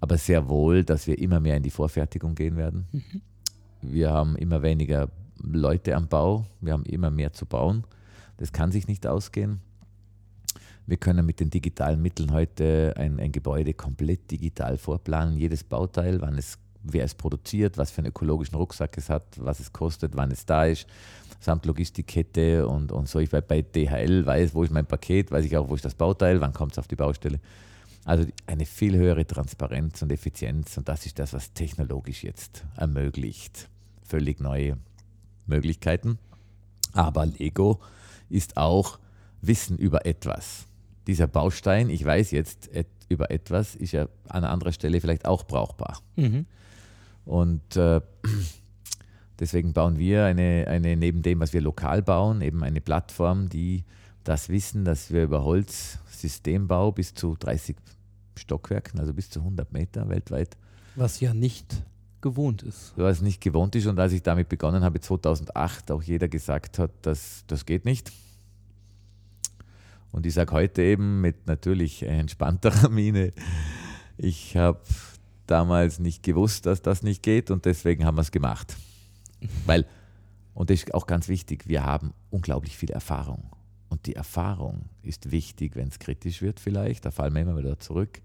[0.01, 2.87] Aber sehr wohl, dass wir immer mehr in die Vorfertigung gehen werden.
[2.93, 3.23] Mhm.
[3.83, 5.09] Wir haben immer weniger
[5.43, 7.85] Leute am Bau, wir haben immer mehr zu bauen.
[8.37, 9.61] Das kann sich nicht ausgehen.
[10.87, 16.21] Wir können mit den digitalen Mitteln heute ein, ein Gebäude komplett digital vorplanen, jedes Bauteil,
[16.21, 20.17] wann es wer es produziert, was für einen ökologischen Rucksack es hat, was es kostet,
[20.17, 20.87] wann es da ist,
[21.41, 23.19] samt Logistikkette und, und so.
[23.19, 25.95] Ich weiß, bei DHL weiß, wo ist mein Paket, weiß ich auch, wo ist das
[25.95, 27.41] Bauteil, wann kommt es auf die Baustelle.
[28.05, 33.69] Also eine viel höhere Transparenz und Effizienz und das ist das, was technologisch jetzt ermöglicht.
[34.03, 34.77] Völlig neue
[35.47, 36.19] Möglichkeiten.
[36.93, 37.81] Aber Lego
[38.29, 38.99] ist auch
[39.41, 40.67] Wissen über etwas.
[41.07, 42.71] Dieser Baustein, ich weiß jetzt
[43.09, 46.01] über etwas, ist ja an anderer Stelle vielleicht auch brauchbar.
[46.17, 46.47] Mhm.
[47.25, 48.01] Und äh,
[49.39, 53.85] deswegen bauen wir eine, eine, neben dem, was wir lokal bauen, eben eine Plattform, die
[54.25, 57.77] das Wissen, dass wir über Holzsystembau bis zu 30
[58.37, 60.57] Stockwerken, also bis zu 100 Meter weltweit.
[60.95, 61.83] Was ja nicht
[62.21, 62.93] gewohnt ist.
[62.97, 66.91] Was nicht gewohnt ist und als ich damit begonnen habe, 2008, auch jeder gesagt hat,
[67.03, 68.13] dass das geht nicht.
[70.13, 73.33] Und ich sage heute eben mit natürlich entspannterer Miene,
[74.17, 74.81] ich habe
[75.53, 78.77] damals nicht gewusst, dass das nicht geht und deswegen haben wir es gemacht.
[79.67, 79.87] Weil,
[80.55, 83.51] und das ist auch ganz wichtig, wir haben unglaublich viel Erfahrung.
[83.91, 87.79] Und die Erfahrung ist wichtig, wenn es kritisch wird vielleicht, da fallen wir immer wieder
[87.79, 88.23] zurück.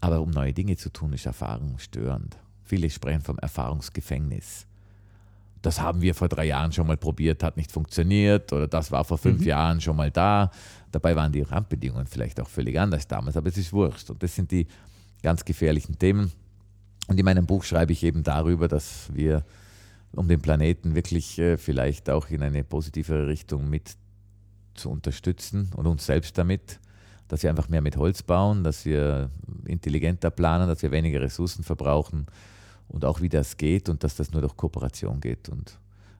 [0.00, 2.38] Aber um neue Dinge zu tun, ist Erfahrung störend.
[2.62, 4.66] Viele sprechen vom Erfahrungsgefängnis.
[5.60, 9.04] Das haben wir vor drei Jahren schon mal probiert, hat nicht funktioniert oder das war
[9.04, 9.46] vor fünf mhm.
[9.46, 10.50] Jahren schon mal da.
[10.90, 14.10] Dabei waren die Randbedingungen vielleicht auch völlig anders damals, aber es ist wurscht.
[14.10, 14.66] Und das sind die
[15.24, 16.30] ganz gefährlichen Themen.
[17.08, 19.44] Und in meinem Buch schreibe ich eben darüber, dass wir,
[20.12, 23.96] um den Planeten wirklich äh, vielleicht auch in eine positivere Richtung mit
[24.74, 26.78] zu unterstützen und uns selbst damit,
[27.28, 29.30] dass wir einfach mehr mit Holz bauen, dass wir
[29.64, 32.26] intelligenter planen, dass wir weniger Ressourcen verbrauchen
[32.88, 35.78] und auch wie das geht und dass das nur durch Kooperation geht und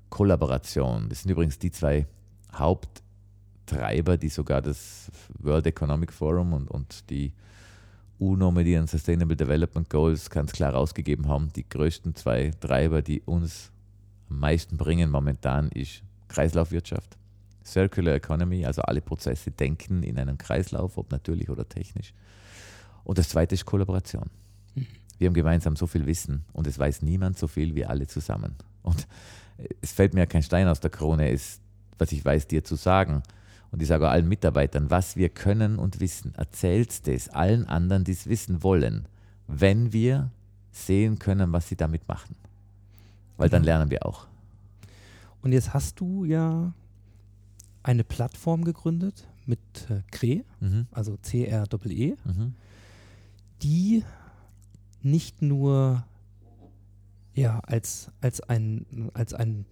[0.09, 1.09] Kollaboration.
[1.09, 2.07] Das sind übrigens die zwei
[2.55, 7.33] Haupttreiber, die sogar das World Economic Forum und, und die
[8.19, 13.21] UNO mit ihren Sustainable Development Goals ganz klar rausgegeben haben, die größten zwei Treiber, die
[13.23, 13.71] uns
[14.31, 17.17] am meisten bringen momentan, ist Kreislaufwirtschaft,
[17.65, 22.13] Circular Economy, also alle Prozesse denken in einem Kreislauf, ob natürlich oder technisch.
[23.05, 24.31] Und das zweite ist Kollaboration.
[25.19, 28.57] Wir haben gemeinsam so viel Wissen und es weiß niemand so viel wie alle zusammen.
[28.83, 29.07] Und
[29.81, 31.61] es fällt mir kein Stein aus der Krone, ist,
[31.99, 33.23] was ich weiß, dir zu sagen.
[33.75, 38.05] Und ich sage auch allen Mitarbeitern, was wir können und wissen, erzählt es allen anderen,
[38.05, 39.09] die es wissen wollen,
[39.49, 40.31] wenn wir
[40.71, 42.37] sehen können, was sie damit machen.
[43.37, 43.67] Weil dann Mhm.
[43.67, 44.29] lernen wir auch.
[45.43, 46.73] Und jetzt hast du ja
[47.83, 49.59] eine Plattform gegründet mit
[49.91, 50.87] äh, CRE, Mhm.
[50.93, 52.55] also C-R-E-E, Mhm.
[53.61, 54.05] die
[55.03, 56.05] nicht nur
[57.35, 59.65] ja, als, als, ein, als ein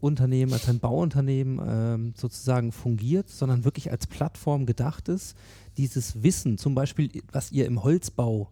[0.00, 5.36] Projektunternehmen, als ein Bauunternehmen ähm, sozusagen fungiert, sondern wirklich als Plattform gedacht ist,
[5.76, 8.48] dieses Wissen, zum Beispiel, was ihr im Holzbau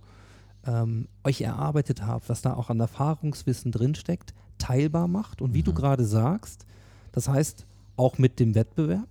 [0.66, 5.40] ähm, euch erarbeitet habt, was da auch an Erfahrungswissen drinsteckt, teilbar macht.
[5.40, 5.76] Und wie du Mhm.
[5.76, 6.66] gerade sagst,
[7.12, 7.64] das heißt
[7.96, 9.08] auch mit dem Wettbewerb,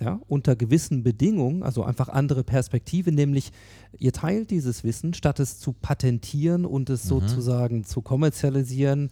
[0.00, 3.52] ja, unter gewissen Bedingungen, also einfach andere Perspektive, nämlich
[3.98, 7.08] ihr teilt dieses Wissen, statt es zu patentieren und es Mhm.
[7.08, 9.10] sozusagen zu kommerzialisieren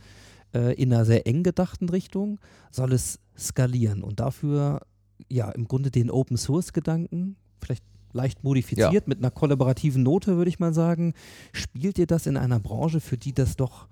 [0.54, 2.40] äh, in einer sehr eng gedachten Richtung,
[2.70, 4.80] soll es skalieren und dafür
[5.28, 10.48] ja im Grunde den Open Source Gedanken, vielleicht leicht modifiziert mit einer kollaborativen Note, würde
[10.48, 11.14] ich mal sagen,
[11.52, 13.88] spielt ihr das in einer Branche, für die das doch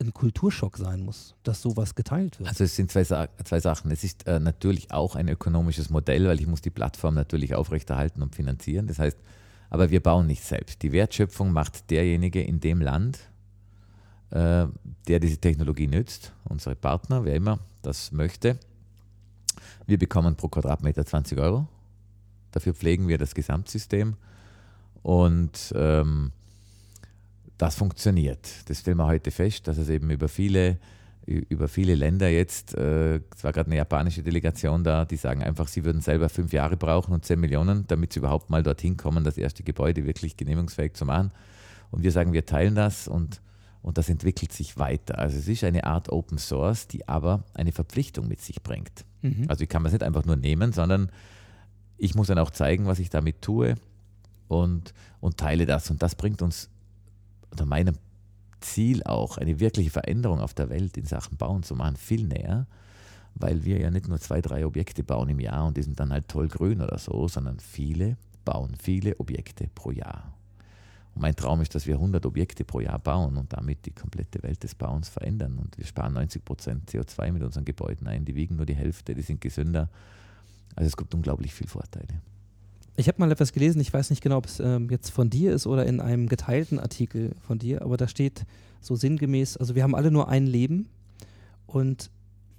[0.00, 2.48] ein Kulturschock sein muss, dass sowas geteilt wird?
[2.48, 3.90] Also es sind zwei, zwei Sachen.
[3.90, 8.22] Es ist äh, natürlich auch ein ökonomisches Modell, weil ich muss die Plattform natürlich aufrechterhalten
[8.22, 8.86] und finanzieren.
[8.86, 9.16] Das heißt,
[9.70, 10.82] aber wir bauen nicht selbst.
[10.82, 13.18] Die Wertschöpfung macht derjenige in dem Land,
[14.30, 18.58] der diese Technologie nützt, unsere Partner, wer immer das möchte.
[19.86, 21.66] Wir bekommen pro Quadratmeter 20 Euro.
[22.52, 24.16] Dafür pflegen wir das Gesamtsystem
[25.02, 26.32] und ähm,
[27.56, 28.68] das funktioniert.
[28.68, 30.78] Das stellen wir heute fest, dass es eben über viele,
[31.26, 35.68] über viele Länder jetzt, äh, es war gerade eine japanische Delegation da, die sagen einfach,
[35.68, 39.24] sie würden selber fünf Jahre brauchen und 10 Millionen, damit sie überhaupt mal dorthin kommen,
[39.24, 41.32] das erste Gebäude wirklich genehmigungsfähig zu machen.
[41.90, 43.40] Und wir sagen, wir teilen das und,
[43.88, 45.18] und das entwickelt sich weiter.
[45.18, 49.06] Also es ist eine Art Open Source, die aber eine Verpflichtung mit sich bringt.
[49.22, 49.46] Mhm.
[49.48, 51.10] Also ich kann es nicht einfach nur nehmen, sondern
[51.96, 53.76] ich muss dann auch zeigen, was ich damit tue
[54.46, 55.90] und, und teile das.
[55.90, 56.68] Und das bringt uns
[57.50, 57.96] oder meinem
[58.60, 62.66] Ziel auch, eine wirkliche Veränderung auf der Welt in Sachen Bauen zu machen, viel näher,
[63.36, 66.12] weil wir ja nicht nur zwei, drei Objekte bauen im Jahr und die sind dann
[66.12, 70.34] halt toll grün oder so, sondern viele bauen viele Objekte pro Jahr.
[71.18, 74.40] Und mein Traum ist, dass wir 100 Objekte pro Jahr bauen und damit die komplette
[74.44, 75.58] Welt des Bauens verändern.
[75.58, 78.24] Und wir sparen 90 Prozent CO2 mit unseren Gebäuden ein.
[78.24, 79.88] Die wiegen nur die Hälfte, die sind gesünder.
[80.76, 82.22] Also es gibt unglaublich viele Vorteile.
[82.94, 85.52] Ich habe mal etwas gelesen, ich weiß nicht genau, ob es ähm, jetzt von dir
[85.52, 88.46] ist oder in einem geteilten Artikel von dir, aber da steht
[88.80, 90.88] so sinngemäß, also wir haben alle nur ein Leben
[91.66, 92.12] und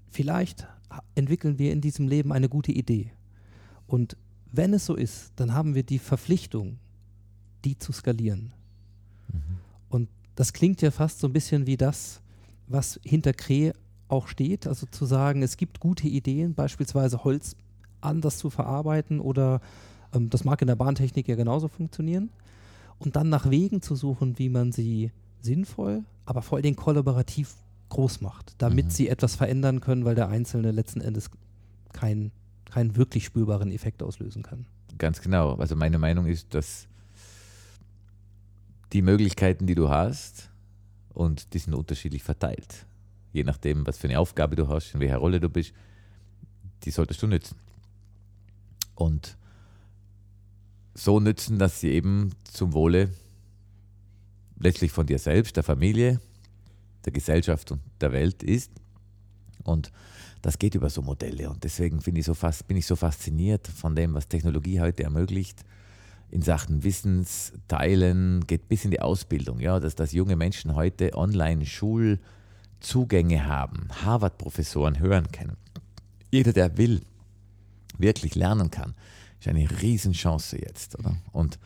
[0.10, 0.68] vielleicht
[1.16, 3.14] entwickeln wir in diesem Leben eine gute Idee.
[3.88, 4.18] Und
[4.52, 6.78] wenn es so ist, dann haben wir die Verpflichtung,
[7.66, 8.54] die zu skalieren.
[9.90, 12.22] Und das klingt ja fast so ein bisschen wie das,
[12.68, 13.72] was hinter Kreh
[14.08, 17.56] auch steht, also zu sagen, es gibt gute Ideen, beispielsweise Holz
[18.02, 19.62] anders zu verarbeiten oder
[20.14, 22.30] ähm, das mag in der Bahntechnik ja genauso funktionieren.
[22.98, 27.56] Und dann nach Wegen zu suchen, wie man sie sinnvoll, aber vor allen Dingen kollaborativ
[27.90, 28.90] groß macht, damit Mhm.
[28.92, 31.30] sie etwas verändern können, weil der Einzelne letzten Endes
[31.94, 32.32] keinen
[32.66, 34.68] keinen wirklich spürbaren Effekt auslösen kann.
[35.00, 35.56] Ganz genau.
[35.56, 36.88] Also meine Meinung ist, dass
[38.94, 40.50] die Möglichkeiten, die du hast,
[41.14, 42.86] und die sind unterschiedlich verteilt.
[43.34, 45.74] Je nachdem, was für eine Aufgabe du hast, in welcher Rolle du bist,
[46.84, 47.58] die solltest du nützen.
[48.96, 49.38] Und
[50.94, 53.10] so nützen, dass sie eben zum Wohle
[54.58, 56.20] letztlich von dir selbst, der Familie,
[57.06, 58.72] der Gesellschaft und der Welt ist.
[59.64, 59.92] Und
[60.42, 61.50] das geht über so Modelle.
[61.50, 65.64] Und deswegen ich, so fast, bin ich so fasziniert von dem, was Technologie heute ermöglicht
[66.32, 69.60] in Sachen Wissensteilen, geht bis in die Ausbildung.
[69.60, 75.58] Ja, dass, dass junge Menschen heute online Schulzugänge haben, Harvard-Professoren hören können.
[76.32, 77.02] Jeder, der will,
[77.98, 78.94] wirklich lernen kann,
[79.40, 80.98] ist eine Riesenchance jetzt.
[81.00, 81.18] Oder?
[81.32, 81.58] Und,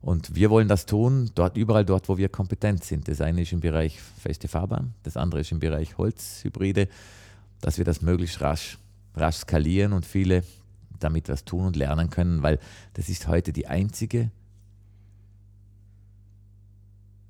[0.00, 3.08] und wir wollen das tun, dort, überall dort, wo wir kompetent sind.
[3.08, 6.88] Das eine ist im Bereich feste Fahrbahn, das andere ist im Bereich Holzhybride,
[7.60, 8.78] dass wir das möglichst rasch,
[9.16, 10.44] rasch skalieren und viele
[11.02, 12.58] damit was tun und lernen können, weil
[12.94, 14.30] das ist heute die einzige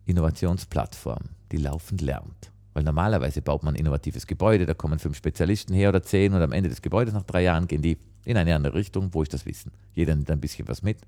[0.06, 2.50] Innovationsplattform, die laufend lernt.
[2.74, 6.42] Weil normalerweise baut man ein innovatives Gebäude, da kommen fünf Spezialisten her oder zehn und
[6.42, 9.34] am Ende des Gebäudes nach drei Jahren gehen die in eine andere Richtung, wo ist
[9.34, 9.72] das Wissen?
[9.94, 10.98] Jeder nimmt ein bisschen was mit.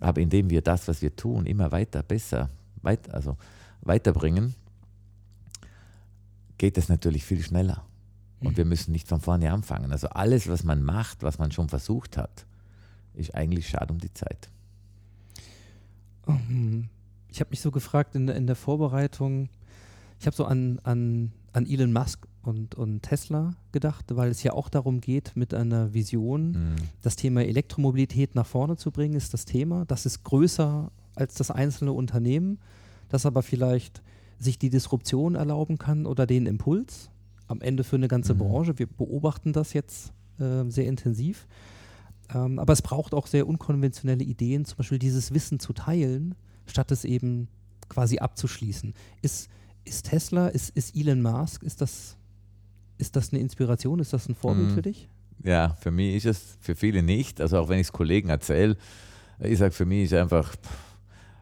[0.00, 2.50] Aber indem wir das, was wir tun, immer weiter, besser,
[2.82, 3.36] weit, also
[3.82, 4.54] weiterbringen,
[6.58, 7.84] geht es natürlich viel schneller.
[8.46, 9.90] Und wir müssen nicht von vorne anfangen.
[9.92, 12.46] Also alles, was man macht, was man schon versucht hat,
[13.14, 14.48] ist eigentlich schade um die Zeit.
[16.28, 16.88] Ähm,
[17.28, 19.48] Ich habe mich so gefragt in, der- in der Vorbereitung,
[20.20, 24.52] ich habe so an, an, an Elon Musk und, und Tesla gedacht, weil es ja
[24.52, 26.76] auch darum geht, mit einer Vision Mhm.
[27.02, 29.84] das Thema Elektromobilität nach vorne zu bringen, ist das Thema.
[29.86, 32.58] Das ist größer als das einzelne Unternehmen,
[33.08, 34.02] das aber vielleicht
[34.38, 37.10] sich die Disruption erlauben kann oder den Impuls.
[37.54, 38.38] Am Ende für eine ganze Mhm.
[38.38, 38.78] Branche.
[38.78, 41.46] Wir beobachten das jetzt äh, sehr intensiv.
[42.34, 46.34] Ähm, aber es braucht auch sehr unkonventionelle Ideen, zum Beispiel dieses Wissen zu teilen,
[46.66, 47.46] statt es eben
[47.88, 48.92] quasi abzuschließen.
[49.22, 49.48] Ist,
[49.84, 52.16] ist Tesla, ist, ist Elon Musk, ist das,
[52.98, 54.74] ist das eine Inspiration, ist das ein Vorbild Mhm.
[54.74, 55.08] für dich?
[55.44, 57.40] Ja, für mich ist es, für viele nicht.
[57.40, 58.76] Also auch wenn ich es Kollegen erzähle,
[59.38, 60.56] ich sage, für mich ist einfach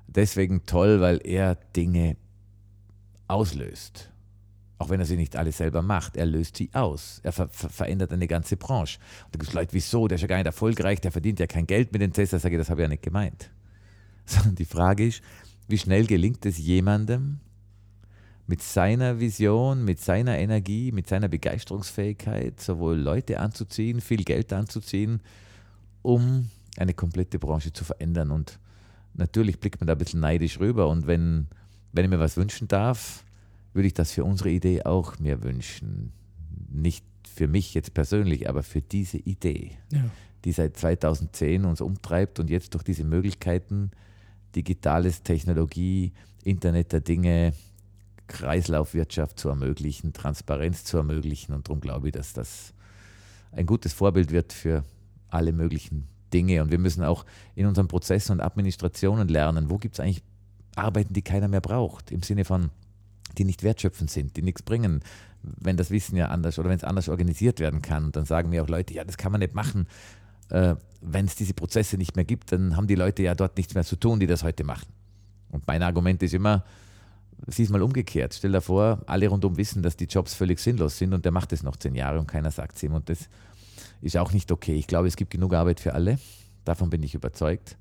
[0.09, 2.17] deswegen toll, weil er Dinge
[3.29, 4.11] auslöst.
[4.83, 7.21] Auch wenn er sie nicht alle selber macht, er löst sie aus.
[7.23, 8.99] Er ver ver verändert eine ganze Branche.
[9.27, 10.09] Und da gibt es Leute, wieso?
[10.09, 12.41] Der ist ja gar nicht erfolgreich, der verdient ja kein Geld mit den Tesla.
[12.41, 13.49] Sage ich, das habe ich ja nicht gemeint.
[14.27, 15.23] Sondern die Frage ist,
[15.69, 17.39] wie schnell gelingt es jemandem,
[18.49, 25.21] mit seiner Vision, mit seiner Energie, mit seiner Begeisterungsfähigkeit, sowohl Leute anzuziehen, viel Geld anzuziehen,
[26.03, 28.33] um eine komplette Branche zu verändern.
[28.33, 28.59] Und
[29.15, 30.89] natürlich blickt man da ein bisschen neidisch rüber.
[30.89, 31.47] Und wenn,
[31.93, 33.23] wenn ich mir was wünschen darf,
[33.73, 36.13] würde ich das für unsere Idee auch mir wünschen.
[36.71, 40.05] Nicht für mich jetzt persönlich, aber für diese Idee, Ja.
[40.45, 43.91] die seit 2010 uns umtreibt und jetzt durch diese Möglichkeiten,
[44.55, 46.13] digitales Technologie,
[46.45, 47.55] Internet der Dinge,
[48.27, 51.55] Kreislaufwirtschaft zu ermöglichen, Transparenz zu ermöglichen.
[51.55, 52.73] Und darum glaube ich, dass das
[53.53, 54.85] ein gutes Vorbild wird für
[55.29, 56.63] alle möglichen Dinge.
[56.63, 60.23] Und wir müssen auch in unseren Prozessen und Administrationen lernen, wo gibt es eigentlich
[60.75, 62.71] Arbeiten, die keiner mehr braucht, im Sinne von,
[63.39, 65.03] die nicht wertschöpfend sind, die nichts bringen,
[65.43, 68.05] wenn das Wissen ja anders oder wenn es anders organisiert werden kann.
[68.05, 69.87] Und dann sagen mir auch Leute, ja, das kann man nicht machen.
[70.51, 73.75] Äh, wenn es diese Prozesse nicht mehr gibt, dann haben die Leute ja dort nichts
[73.75, 74.87] mehr zu tun, die das heute machen.
[75.51, 76.65] Und mein Argument ist immer,
[77.47, 78.35] sieh es mal umgekehrt.
[78.35, 81.53] Stell dir vor, alle rundum wissen, dass die Jobs völlig sinnlos sind und der macht
[81.53, 82.95] es noch zehn Jahre und keiner sagt es ihm.
[82.95, 83.29] Und das
[84.01, 84.75] ist auch nicht okay.
[84.75, 86.19] Ich glaube, es gibt genug Arbeit für alle.
[86.65, 87.77] Davon bin ich überzeugt.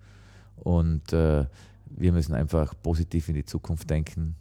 [0.56, 1.46] Und äh,
[1.86, 4.36] wir müssen einfach positiv in die Zukunft denken.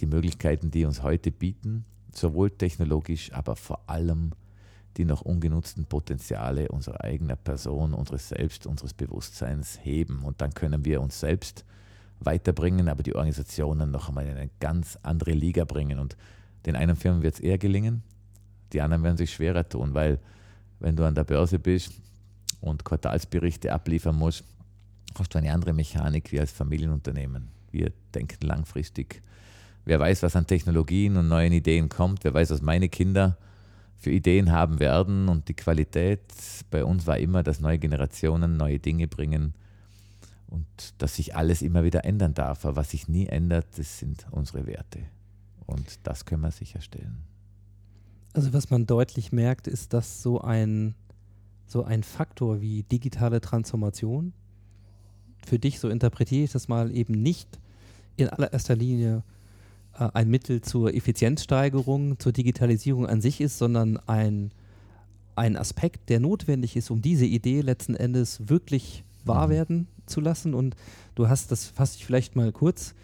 [0.00, 4.32] Die Möglichkeiten, die uns heute bieten, sowohl technologisch, aber vor allem
[4.96, 10.24] die noch ungenutzten Potenziale unserer eigenen Person, unseres Selbst, unseres Bewusstseins heben.
[10.24, 11.64] Und dann können wir uns selbst
[12.18, 15.98] weiterbringen, aber die Organisationen noch einmal in eine ganz andere Liga bringen.
[15.98, 16.16] Und
[16.66, 18.02] den einen Firmen wird es eher gelingen,
[18.72, 20.18] die anderen werden sich schwerer tun, weil
[20.78, 21.92] wenn du an der Börse bist
[22.60, 24.44] und Quartalsberichte abliefern musst,
[25.18, 27.48] hast du eine andere Mechanik wie als Familienunternehmen.
[27.70, 29.22] Wir denken langfristig.
[29.84, 33.38] Wer weiß, was an Technologien und neuen Ideen kommt, wer weiß, was meine Kinder
[33.96, 35.28] für Ideen haben werden.
[35.28, 36.20] Und die Qualität
[36.70, 39.54] bei uns war immer, dass neue Generationen neue Dinge bringen
[40.48, 40.66] und
[40.98, 42.64] dass sich alles immer wieder ändern darf.
[42.64, 45.00] Aber was sich nie ändert, das sind unsere Werte.
[45.66, 47.18] Und das können wir sicherstellen.
[48.32, 50.94] Also was man deutlich merkt, ist, dass so ein,
[51.66, 54.32] so ein Faktor wie digitale Transformation
[55.46, 57.58] für dich, so interpretiere ich das mal, eben nicht
[58.16, 59.22] in allererster Linie
[59.92, 64.50] ein Mittel zur Effizienzsteigerung, zur Digitalisierung an sich ist, sondern ein,
[65.36, 69.52] ein Aspekt, der notwendig ist, um diese Idee letzten Endes wirklich wahr Mhm.
[69.52, 70.54] werden zu lassen.
[70.54, 70.76] Und
[71.14, 72.94] du hast das, fasse ich vielleicht mal kurz,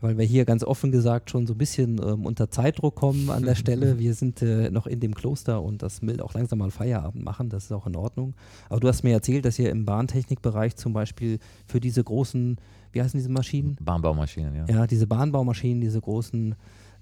[0.00, 3.44] weil wir hier ganz offen gesagt schon so ein bisschen ähm, unter Zeitdruck kommen an
[3.44, 3.98] der Stelle.
[3.98, 7.48] Wir sind äh, noch in dem Kloster und das will auch langsam mal Feierabend machen,
[7.48, 8.34] das ist auch in Ordnung.
[8.68, 12.58] Aber du hast mir erzählt, dass ihr im Bahntechnikbereich zum Beispiel für diese großen,
[12.92, 13.76] wie heißen diese Maschinen?
[13.80, 14.64] Bahnbaumaschinen, ja.
[14.68, 16.54] Ja, diese Bahnbaumaschinen, diese großen,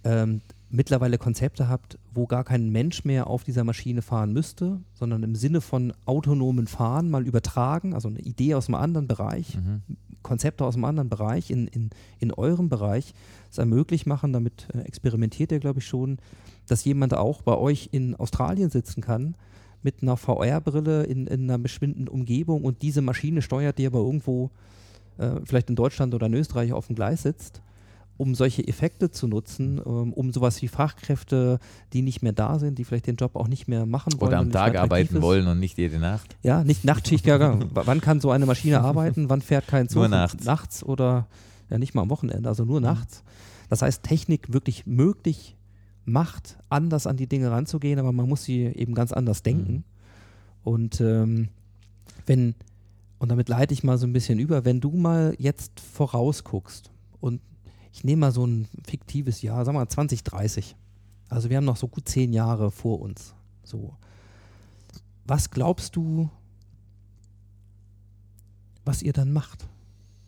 [0.04, 5.22] ähm, mittlerweile Konzepte habt, wo gar kein Mensch mehr auf dieser Maschine fahren müsste, sondern
[5.22, 9.82] im Sinne von autonomen Fahren mal übertragen, also eine Idee aus einem anderen Bereich, Mhm.
[10.22, 13.12] Konzepte aus einem anderen Bereich in, in, in eurem Bereich
[13.50, 16.16] es ermöglicht machen, damit äh, experimentiert ihr, glaube ich, schon,
[16.66, 19.36] dass jemand auch bei euch in Australien sitzen kann
[19.82, 24.50] mit einer VR-Brille in, in einer bestimmten Umgebung und diese Maschine steuert, die aber irgendwo
[25.18, 27.62] äh, vielleicht in Deutschland oder in Österreich auf dem Gleis sitzt,
[28.16, 31.58] um solche Effekte zu nutzen, ähm, um sowas wie Fachkräfte,
[31.92, 34.28] die nicht mehr da sind, die vielleicht den Job auch nicht mehr machen wollen.
[34.28, 35.22] Oder am Tag arbeiten ist.
[35.22, 36.36] wollen und nicht jede Nacht.
[36.42, 37.66] Ja, nicht Nachtschicht, ja, genau.
[37.74, 39.28] Wann kann so eine Maschine arbeiten?
[39.30, 40.00] Wann fährt kein Zug?
[40.00, 40.44] Nur nachts.
[40.44, 41.26] Nachts oder
[41.70, 43.22] ja nicht mal am Wochenende, also nur nachts.
[43.68, 45.56] Das heißt, Technik wirklich möglich
[46.04, 49.84] macht, anders an die Dinge ranzugehen, aber man muss sie eben ganz anders denken.
[50.62, 51.48] Und ähm,
[52.26, 52.54] wenn,
[53.24, 56.90] und damit leite ich mal so ein bisschen über, wenn du mal jetzt vorausguckst
[57.22, 57.40] und
[57.90, 60.76] ich nehme mal so ein fiktives Jahr, sagen wir mal 2030.
[61.30, 63.34] Also wir haben noch so gut zehn Jahre vor uns.
[63.62, 63.96] So.
[65.24, 66.28] Was glaubst du,
[68.84, 69.66] was ihr dann macht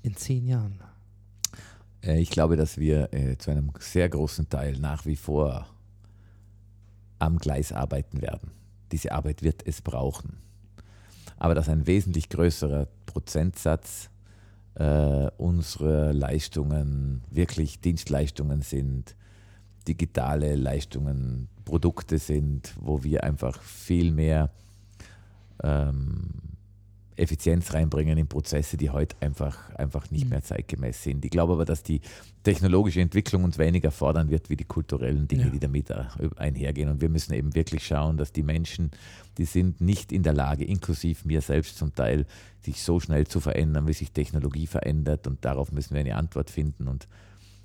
[0.01, 0.81] in zehn Jahren?
[2.01, 5.67] Äh, Ich glaube, dass wir äh, zu einem sehr großen Teil nach wie vor
[7.19, 8.53] am Gleis arbeiten werden.
[8.91, 10.46] Diese Arbeit wird es brauchen.
[11.37, 14.11] Aber dass ein wesentlich größerer Prozentsatz
[14.75, 19.15] äh, unserer Leistungen wirklich Dienstleistungen sind,
[19.87, 24.51] digitale Leistungen, Produkte sind, wo wir einfach viel mehr
[25.63, 26.56] ähm,
[27.17, 30.31] Effizienz reinbringen in Prozesse, die heute einfach, einfach nicht Mhm.
[30.31, 31.25] mehr zeitgemäß sind.
[31.25, 32.01] Ich glaube aber, dass die
[32.43, 35.51] technologische Entwicklung uns weniger fordern wird wie die kulturellen Dinge, Ja.
[35.51, 36.05] die damit äh,
[36.37, 36.89] einhergehen.
[36.89, 38.91] Und wir müssen eben wirklich schauen, dass die Menschen,
[39.39, 42.27] die sind nicht in der Lage, inklusive mir selbst zum Teil,
[42.63, 45.27] sich so schnell zu verändern, wie sich Technologie verändert.
[45.27, 46.87] Und darauf müssen wir eine Antwort finden.
[46.89, 47.09] Und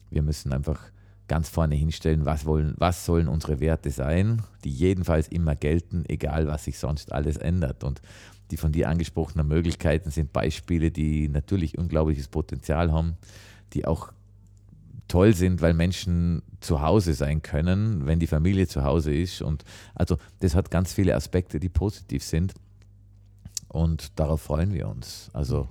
[0.09, 0.79] wir müssen einfach
[1.27, 6.47] ganz vorne hinstellen, was, wollen, was sollen unsere Werte sein, die jedenfalls immer gelten, egal
[6.47, 7.85] was sich sonst alles ändert.
[7.85, 8.01] Und
[8.51, 13.15] die von dir angesprochenen Möglichkeiten sind Beispiele, die natürlich unglaubliches Potenzial haben,
[13.73, 14.11] die auch
[15.07, 19.41] toll sind, weil Menschen zu Hause sein können, wenn die Familie zu Hause ist.
[19.41, 19.63] Und
[19.95, 22.53] also das hat ganz viele Aspekte, die positiv sind.
[23.67, 25.29] Und darauf freuen wir uns.
[25.33, 25.67] Also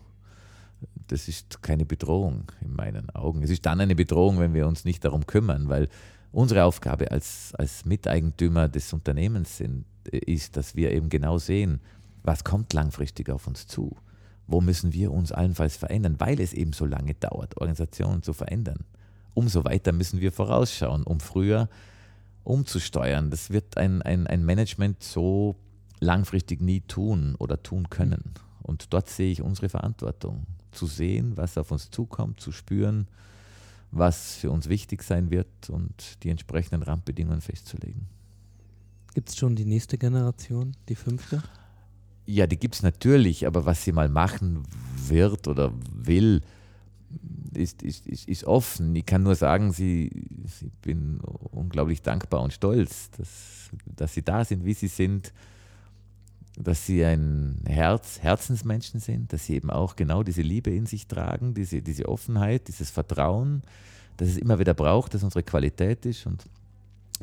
[1.09, 3.43] das ist keine Bedrohung in meinen Augen.
[3.43, 5.89] Es ist dann eine Bedrohung, wenn wir uns nicht darum kümmern, weil
[6.33, 11.81] unsere Aufgabe als, als Miteigentümer des Unternehmens sind, ist, dass wir eben genau sehen,
[12.23, 13.97] was kommt langfristig auf uns zu.
[14.47, 18.85] Wo müssen wir uns allenfalls verändern, weil es eben so lange dauert, Organisationen zu verändern.
[19.35, 21.69] Umso weiter müssen wir vorausschauen, um früher
[22.43, 23.31] umzusteuern.
[23.31, 25.57] Das wird ein, ein, ein Management so
[26.01, 28.35] langfristig nie tun oder tun können.
[28.63, 33.09] Und dort sehe ich unsere Verantwortung, zu sehen, was auf uns zukommt, zu spüren,
[33.91, 38.07] was für uns wichtig sein wird und die entsprechenden Randbedingungen festzulegen.
[39.15, 41.43] Gibt es schon die nächste Generation, die fünfte?
[42.33, 44.63] Ja, die gibt es natürlich, aber was sie mal machen
[45.09, 46.43] wird oder will,
[47.55, 48.95] ist, ist, ist, ist offen.
[48.95, 54.45] Ich kann nur sagen, sie, ich bin unglaublich dankbar und stolz, dass, dass sie da
[54.45, 55.33] sind, wie sie sind,
[56.57, 61.09] dass sie ein Herz, Herzensmenschen sind, dass sie eben auch genau diese Liebe in sich
[61.09, 63.63] tragen, diese, diese Offenheit, dieses Vertrauen,
[64.19, 66.27] dass es immer wieder braucht, dass unsere Qualität ist.
[66.27, 66.45] Und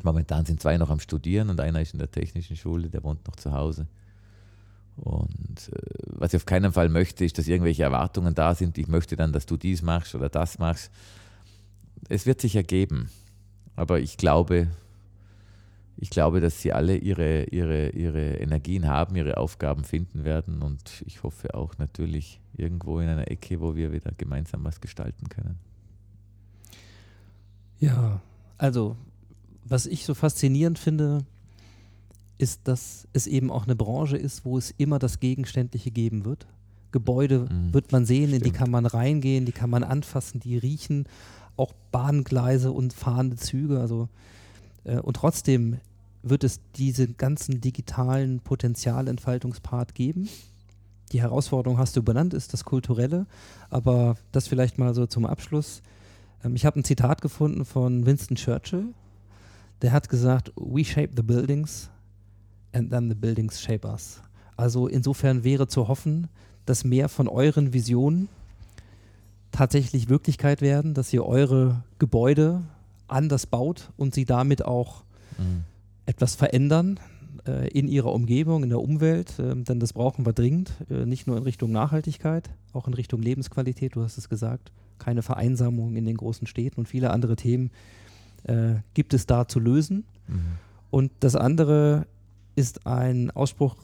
[0.02, 3.26] momentan sind zwei noch am Studieren und einer ist in der technischen Schule, der wohnt
[3.26, 3.86] noch zu Hause.
[4.98, 8.78] Und äh, was ich auf keinen Fall möchte, ist, dass irgendwelche Erwartungen da sind.
[8.78, 10.90] Ich möchte dann, dass du dies machst oder das machst.
[12.08, 13.10] Es wird sich ergeben.
[13.76, 14.68] Aber ich glaube,
[15.96, 20.62] ich glaube, dass sie alle ihre, ihre, ihre Energien haben, ihre Aufgaben finden werden.
[20.62, 25.28] Und ich hoffe auch natürlich irgendwo in einer Ecke, wo wir wieder gemeinsam was gestalten
[25.28, 25.58] können.
[27.80, 28.20] Ja,
[28.58, 28.96] also
[29.64, 31.24] was ich so faszinierend finde,
[32.38, 36.46] ist, dass es eben auch eine Branche ist, wo es immer das Gegenständliche geben wird.
[36.92, 37.74] Gebäude Mhm.
[37.74, 38.54] wird man sehen, in die Stimmt.
[38.56, 41.06] kann man reingehen, die kann man anfassen, die riechen,
[41.56, 43.80] auch Bahngleise und fahrende Züge.
[43.80, 44.08] Also,
[44.84, 45.78] äh, und trotzdem
[46.22, 50.28] wird es diese ganzen digitalen Potenzialentfaltungspart geben.
[51.12, 53.26] Die Herausforderung hast du benannt, ist das Kulturelle,
[53.70, 55.82] aber das vielleicht mal so zum Abschluss.
[56.44, 58.86] Ähm, ich habe ein Zitat gefunden von Winston Churchill.
[59.82, 61.88] Der hat gesagt, we shape the buildings
[62.72, 64.20] and then the buildings shape us.
[64.56, 66.28] Also insofern wäre zu hoffen,
[66.66, 68.28] dass mehr von euren Visionen
[69.52, 72.62] tatsächlich Wirklichkeit werden, dass ihr eure Gebäude
[73.06, 75.04] anders baut und sie damit auch
[75.38, 75.64] Mhm.
[76.06, 76.98] etwas verändern
[77.46, 81.26] äh, in ihrer Umgebung, in der Umwelt, ähm, denn das brauchen wir dringend, äh, nicht
[81.26, 86.04] nur in Richtung Nachhaltigkeit, auch in Richtung Lebensqualität, du hast es gesagt, keine Vereinsamung in
[86.04, 87.70] den großen Städten und viele andere Themen
[88.44, 90.04] äh, gibt es da zu lösen.
[90.26, 90.40] Mhm.
[90.90, 92.06] Und das andere
[92.58, 93.76] ist ein Ausspruch,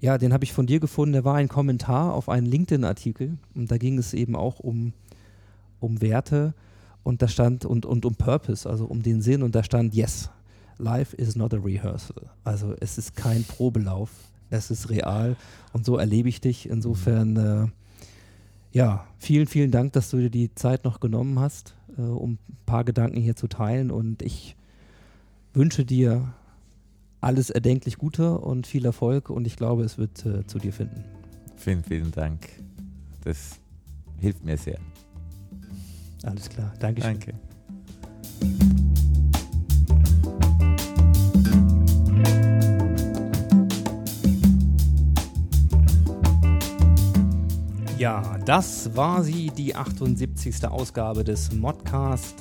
[0.00, 3.70] ja, den habe ich von dir gefunden, der war ein Kommentar auf einen LinkedIn-Artikel und
[3.72, 4.92] da ging es eben auch um,
[5.80, 6.54] um Werte
[7.02, 10.30] und da stand und, und um Purpose, also um den Sinn und da stand, yes,
[10.78, 12.30] life is not a rehearsal.
[12.44, 14.10] Also es ist kein Probelauf,
[14.50, 15.36] es ist real
[15.72, 16.68] und so erlebe ich dich.
[16.68, 17.66] Insofern, äh,
[18.70, 22.38] ja, vielen, vielen Dank, dass du dir die Zeit noch genommen hast, äh, um ein
[22.64, 24.56] paar Gedanken hier zu teilen und ich
[25.52, 26.32] wünsche dir
[27.22, 31.04] alles erdenklich Gute und viel Erfolg und ich glaube, es wird äh, zu dir finden.
[31.56, 32.48] Vielen, vielen Dank.
[33.24, 33.60] Das
[34.18, 34.78] hilft mir sehr.
[36.24, 36.72] Alles klar.
[36.80, 37.12] Dankeschön.
[37.12, 37.34] Danke.
[47.98, 50.66] Ja, das war sie, die 78.
[50.66, 52.34] Ausgabe des Modcast.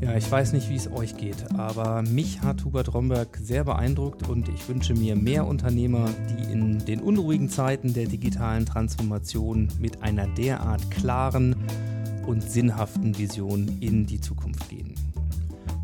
[0.00, 4.28] Ja, ich weiß nicht, wie es euch geht, aber mich hat Hubert Romberg sehr beeindruckt
[4.28, 10.02] und ich wünsche mir mehr Unternehmer, die in den unruhigen Zeiten der digitalen Transformation mit
[10.02, 11.56] einer derart klaren
[12.26, 14.94] und sinnhaften Vision in die Zukunft gehen.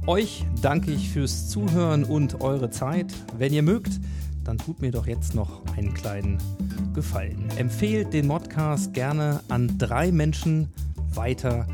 [0.06, 3.14] Euch danke ich fürs Zuhören und eure Zeit.
[3.38, 3.98] Wenn ihr mögt,
[4.44, 6.36] dann tut mir doch jetzt noch einen kleinen
[6.92, 7.48] Gefallen.
[7.56, 10.68] Empfehlt den Modcast gerne an drei Menschen
[11.14, 11.66] weiter,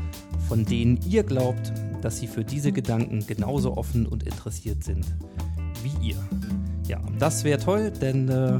[0.47, 5.05] von denen ihr glaubt, dass sie für diese Gedanken genauso offen und interessiert sind
[5.83, 6.17] wie ihr.
[6.87, 8.59] Ja, das wäre toll, denn äh,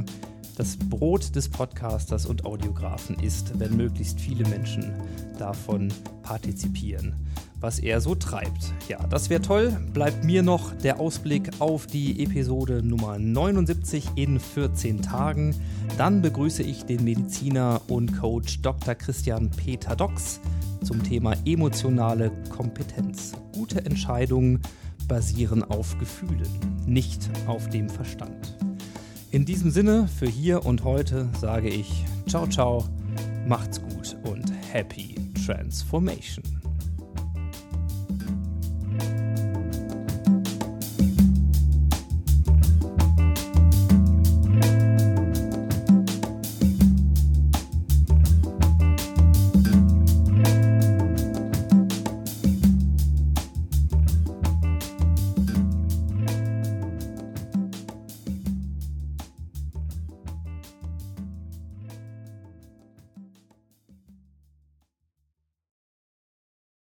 [0.60, 4.94] das Brot des Podcasters und Audiografen ist, wenn möglichst viele Menschen
[5.38, 5.88] davon
[6.22, 7.16] partizipieren,
[7.62, 8.74] was er so treibt.
[8.90, 9.80] Ja, das wäre toll.
[9.94, 15.56] Bleibt mir noch der Ausblick auf die Episode Nummer 79 in 14 Tagen.
[15.98, 18.96] Dann begrüße ich den Mediziner und Coach Dr.
[18.96, 20.42] Christian Peter Dox
[20.82, 23.34] zum Thema emotionale Kompetenz.
[23.54, 24.62] Gute Entscheidungen
[25.08, 26.48] basieren auf Gefühlen,
[26.86, 28.58] nicht auf dem Verstand.
[29.32, 32.88] In diesem Sinne, für hier und heute sage ich ciao ciao,
[33.48, 35.16] macht's gut und happy
[35.46, 36.59] transformation.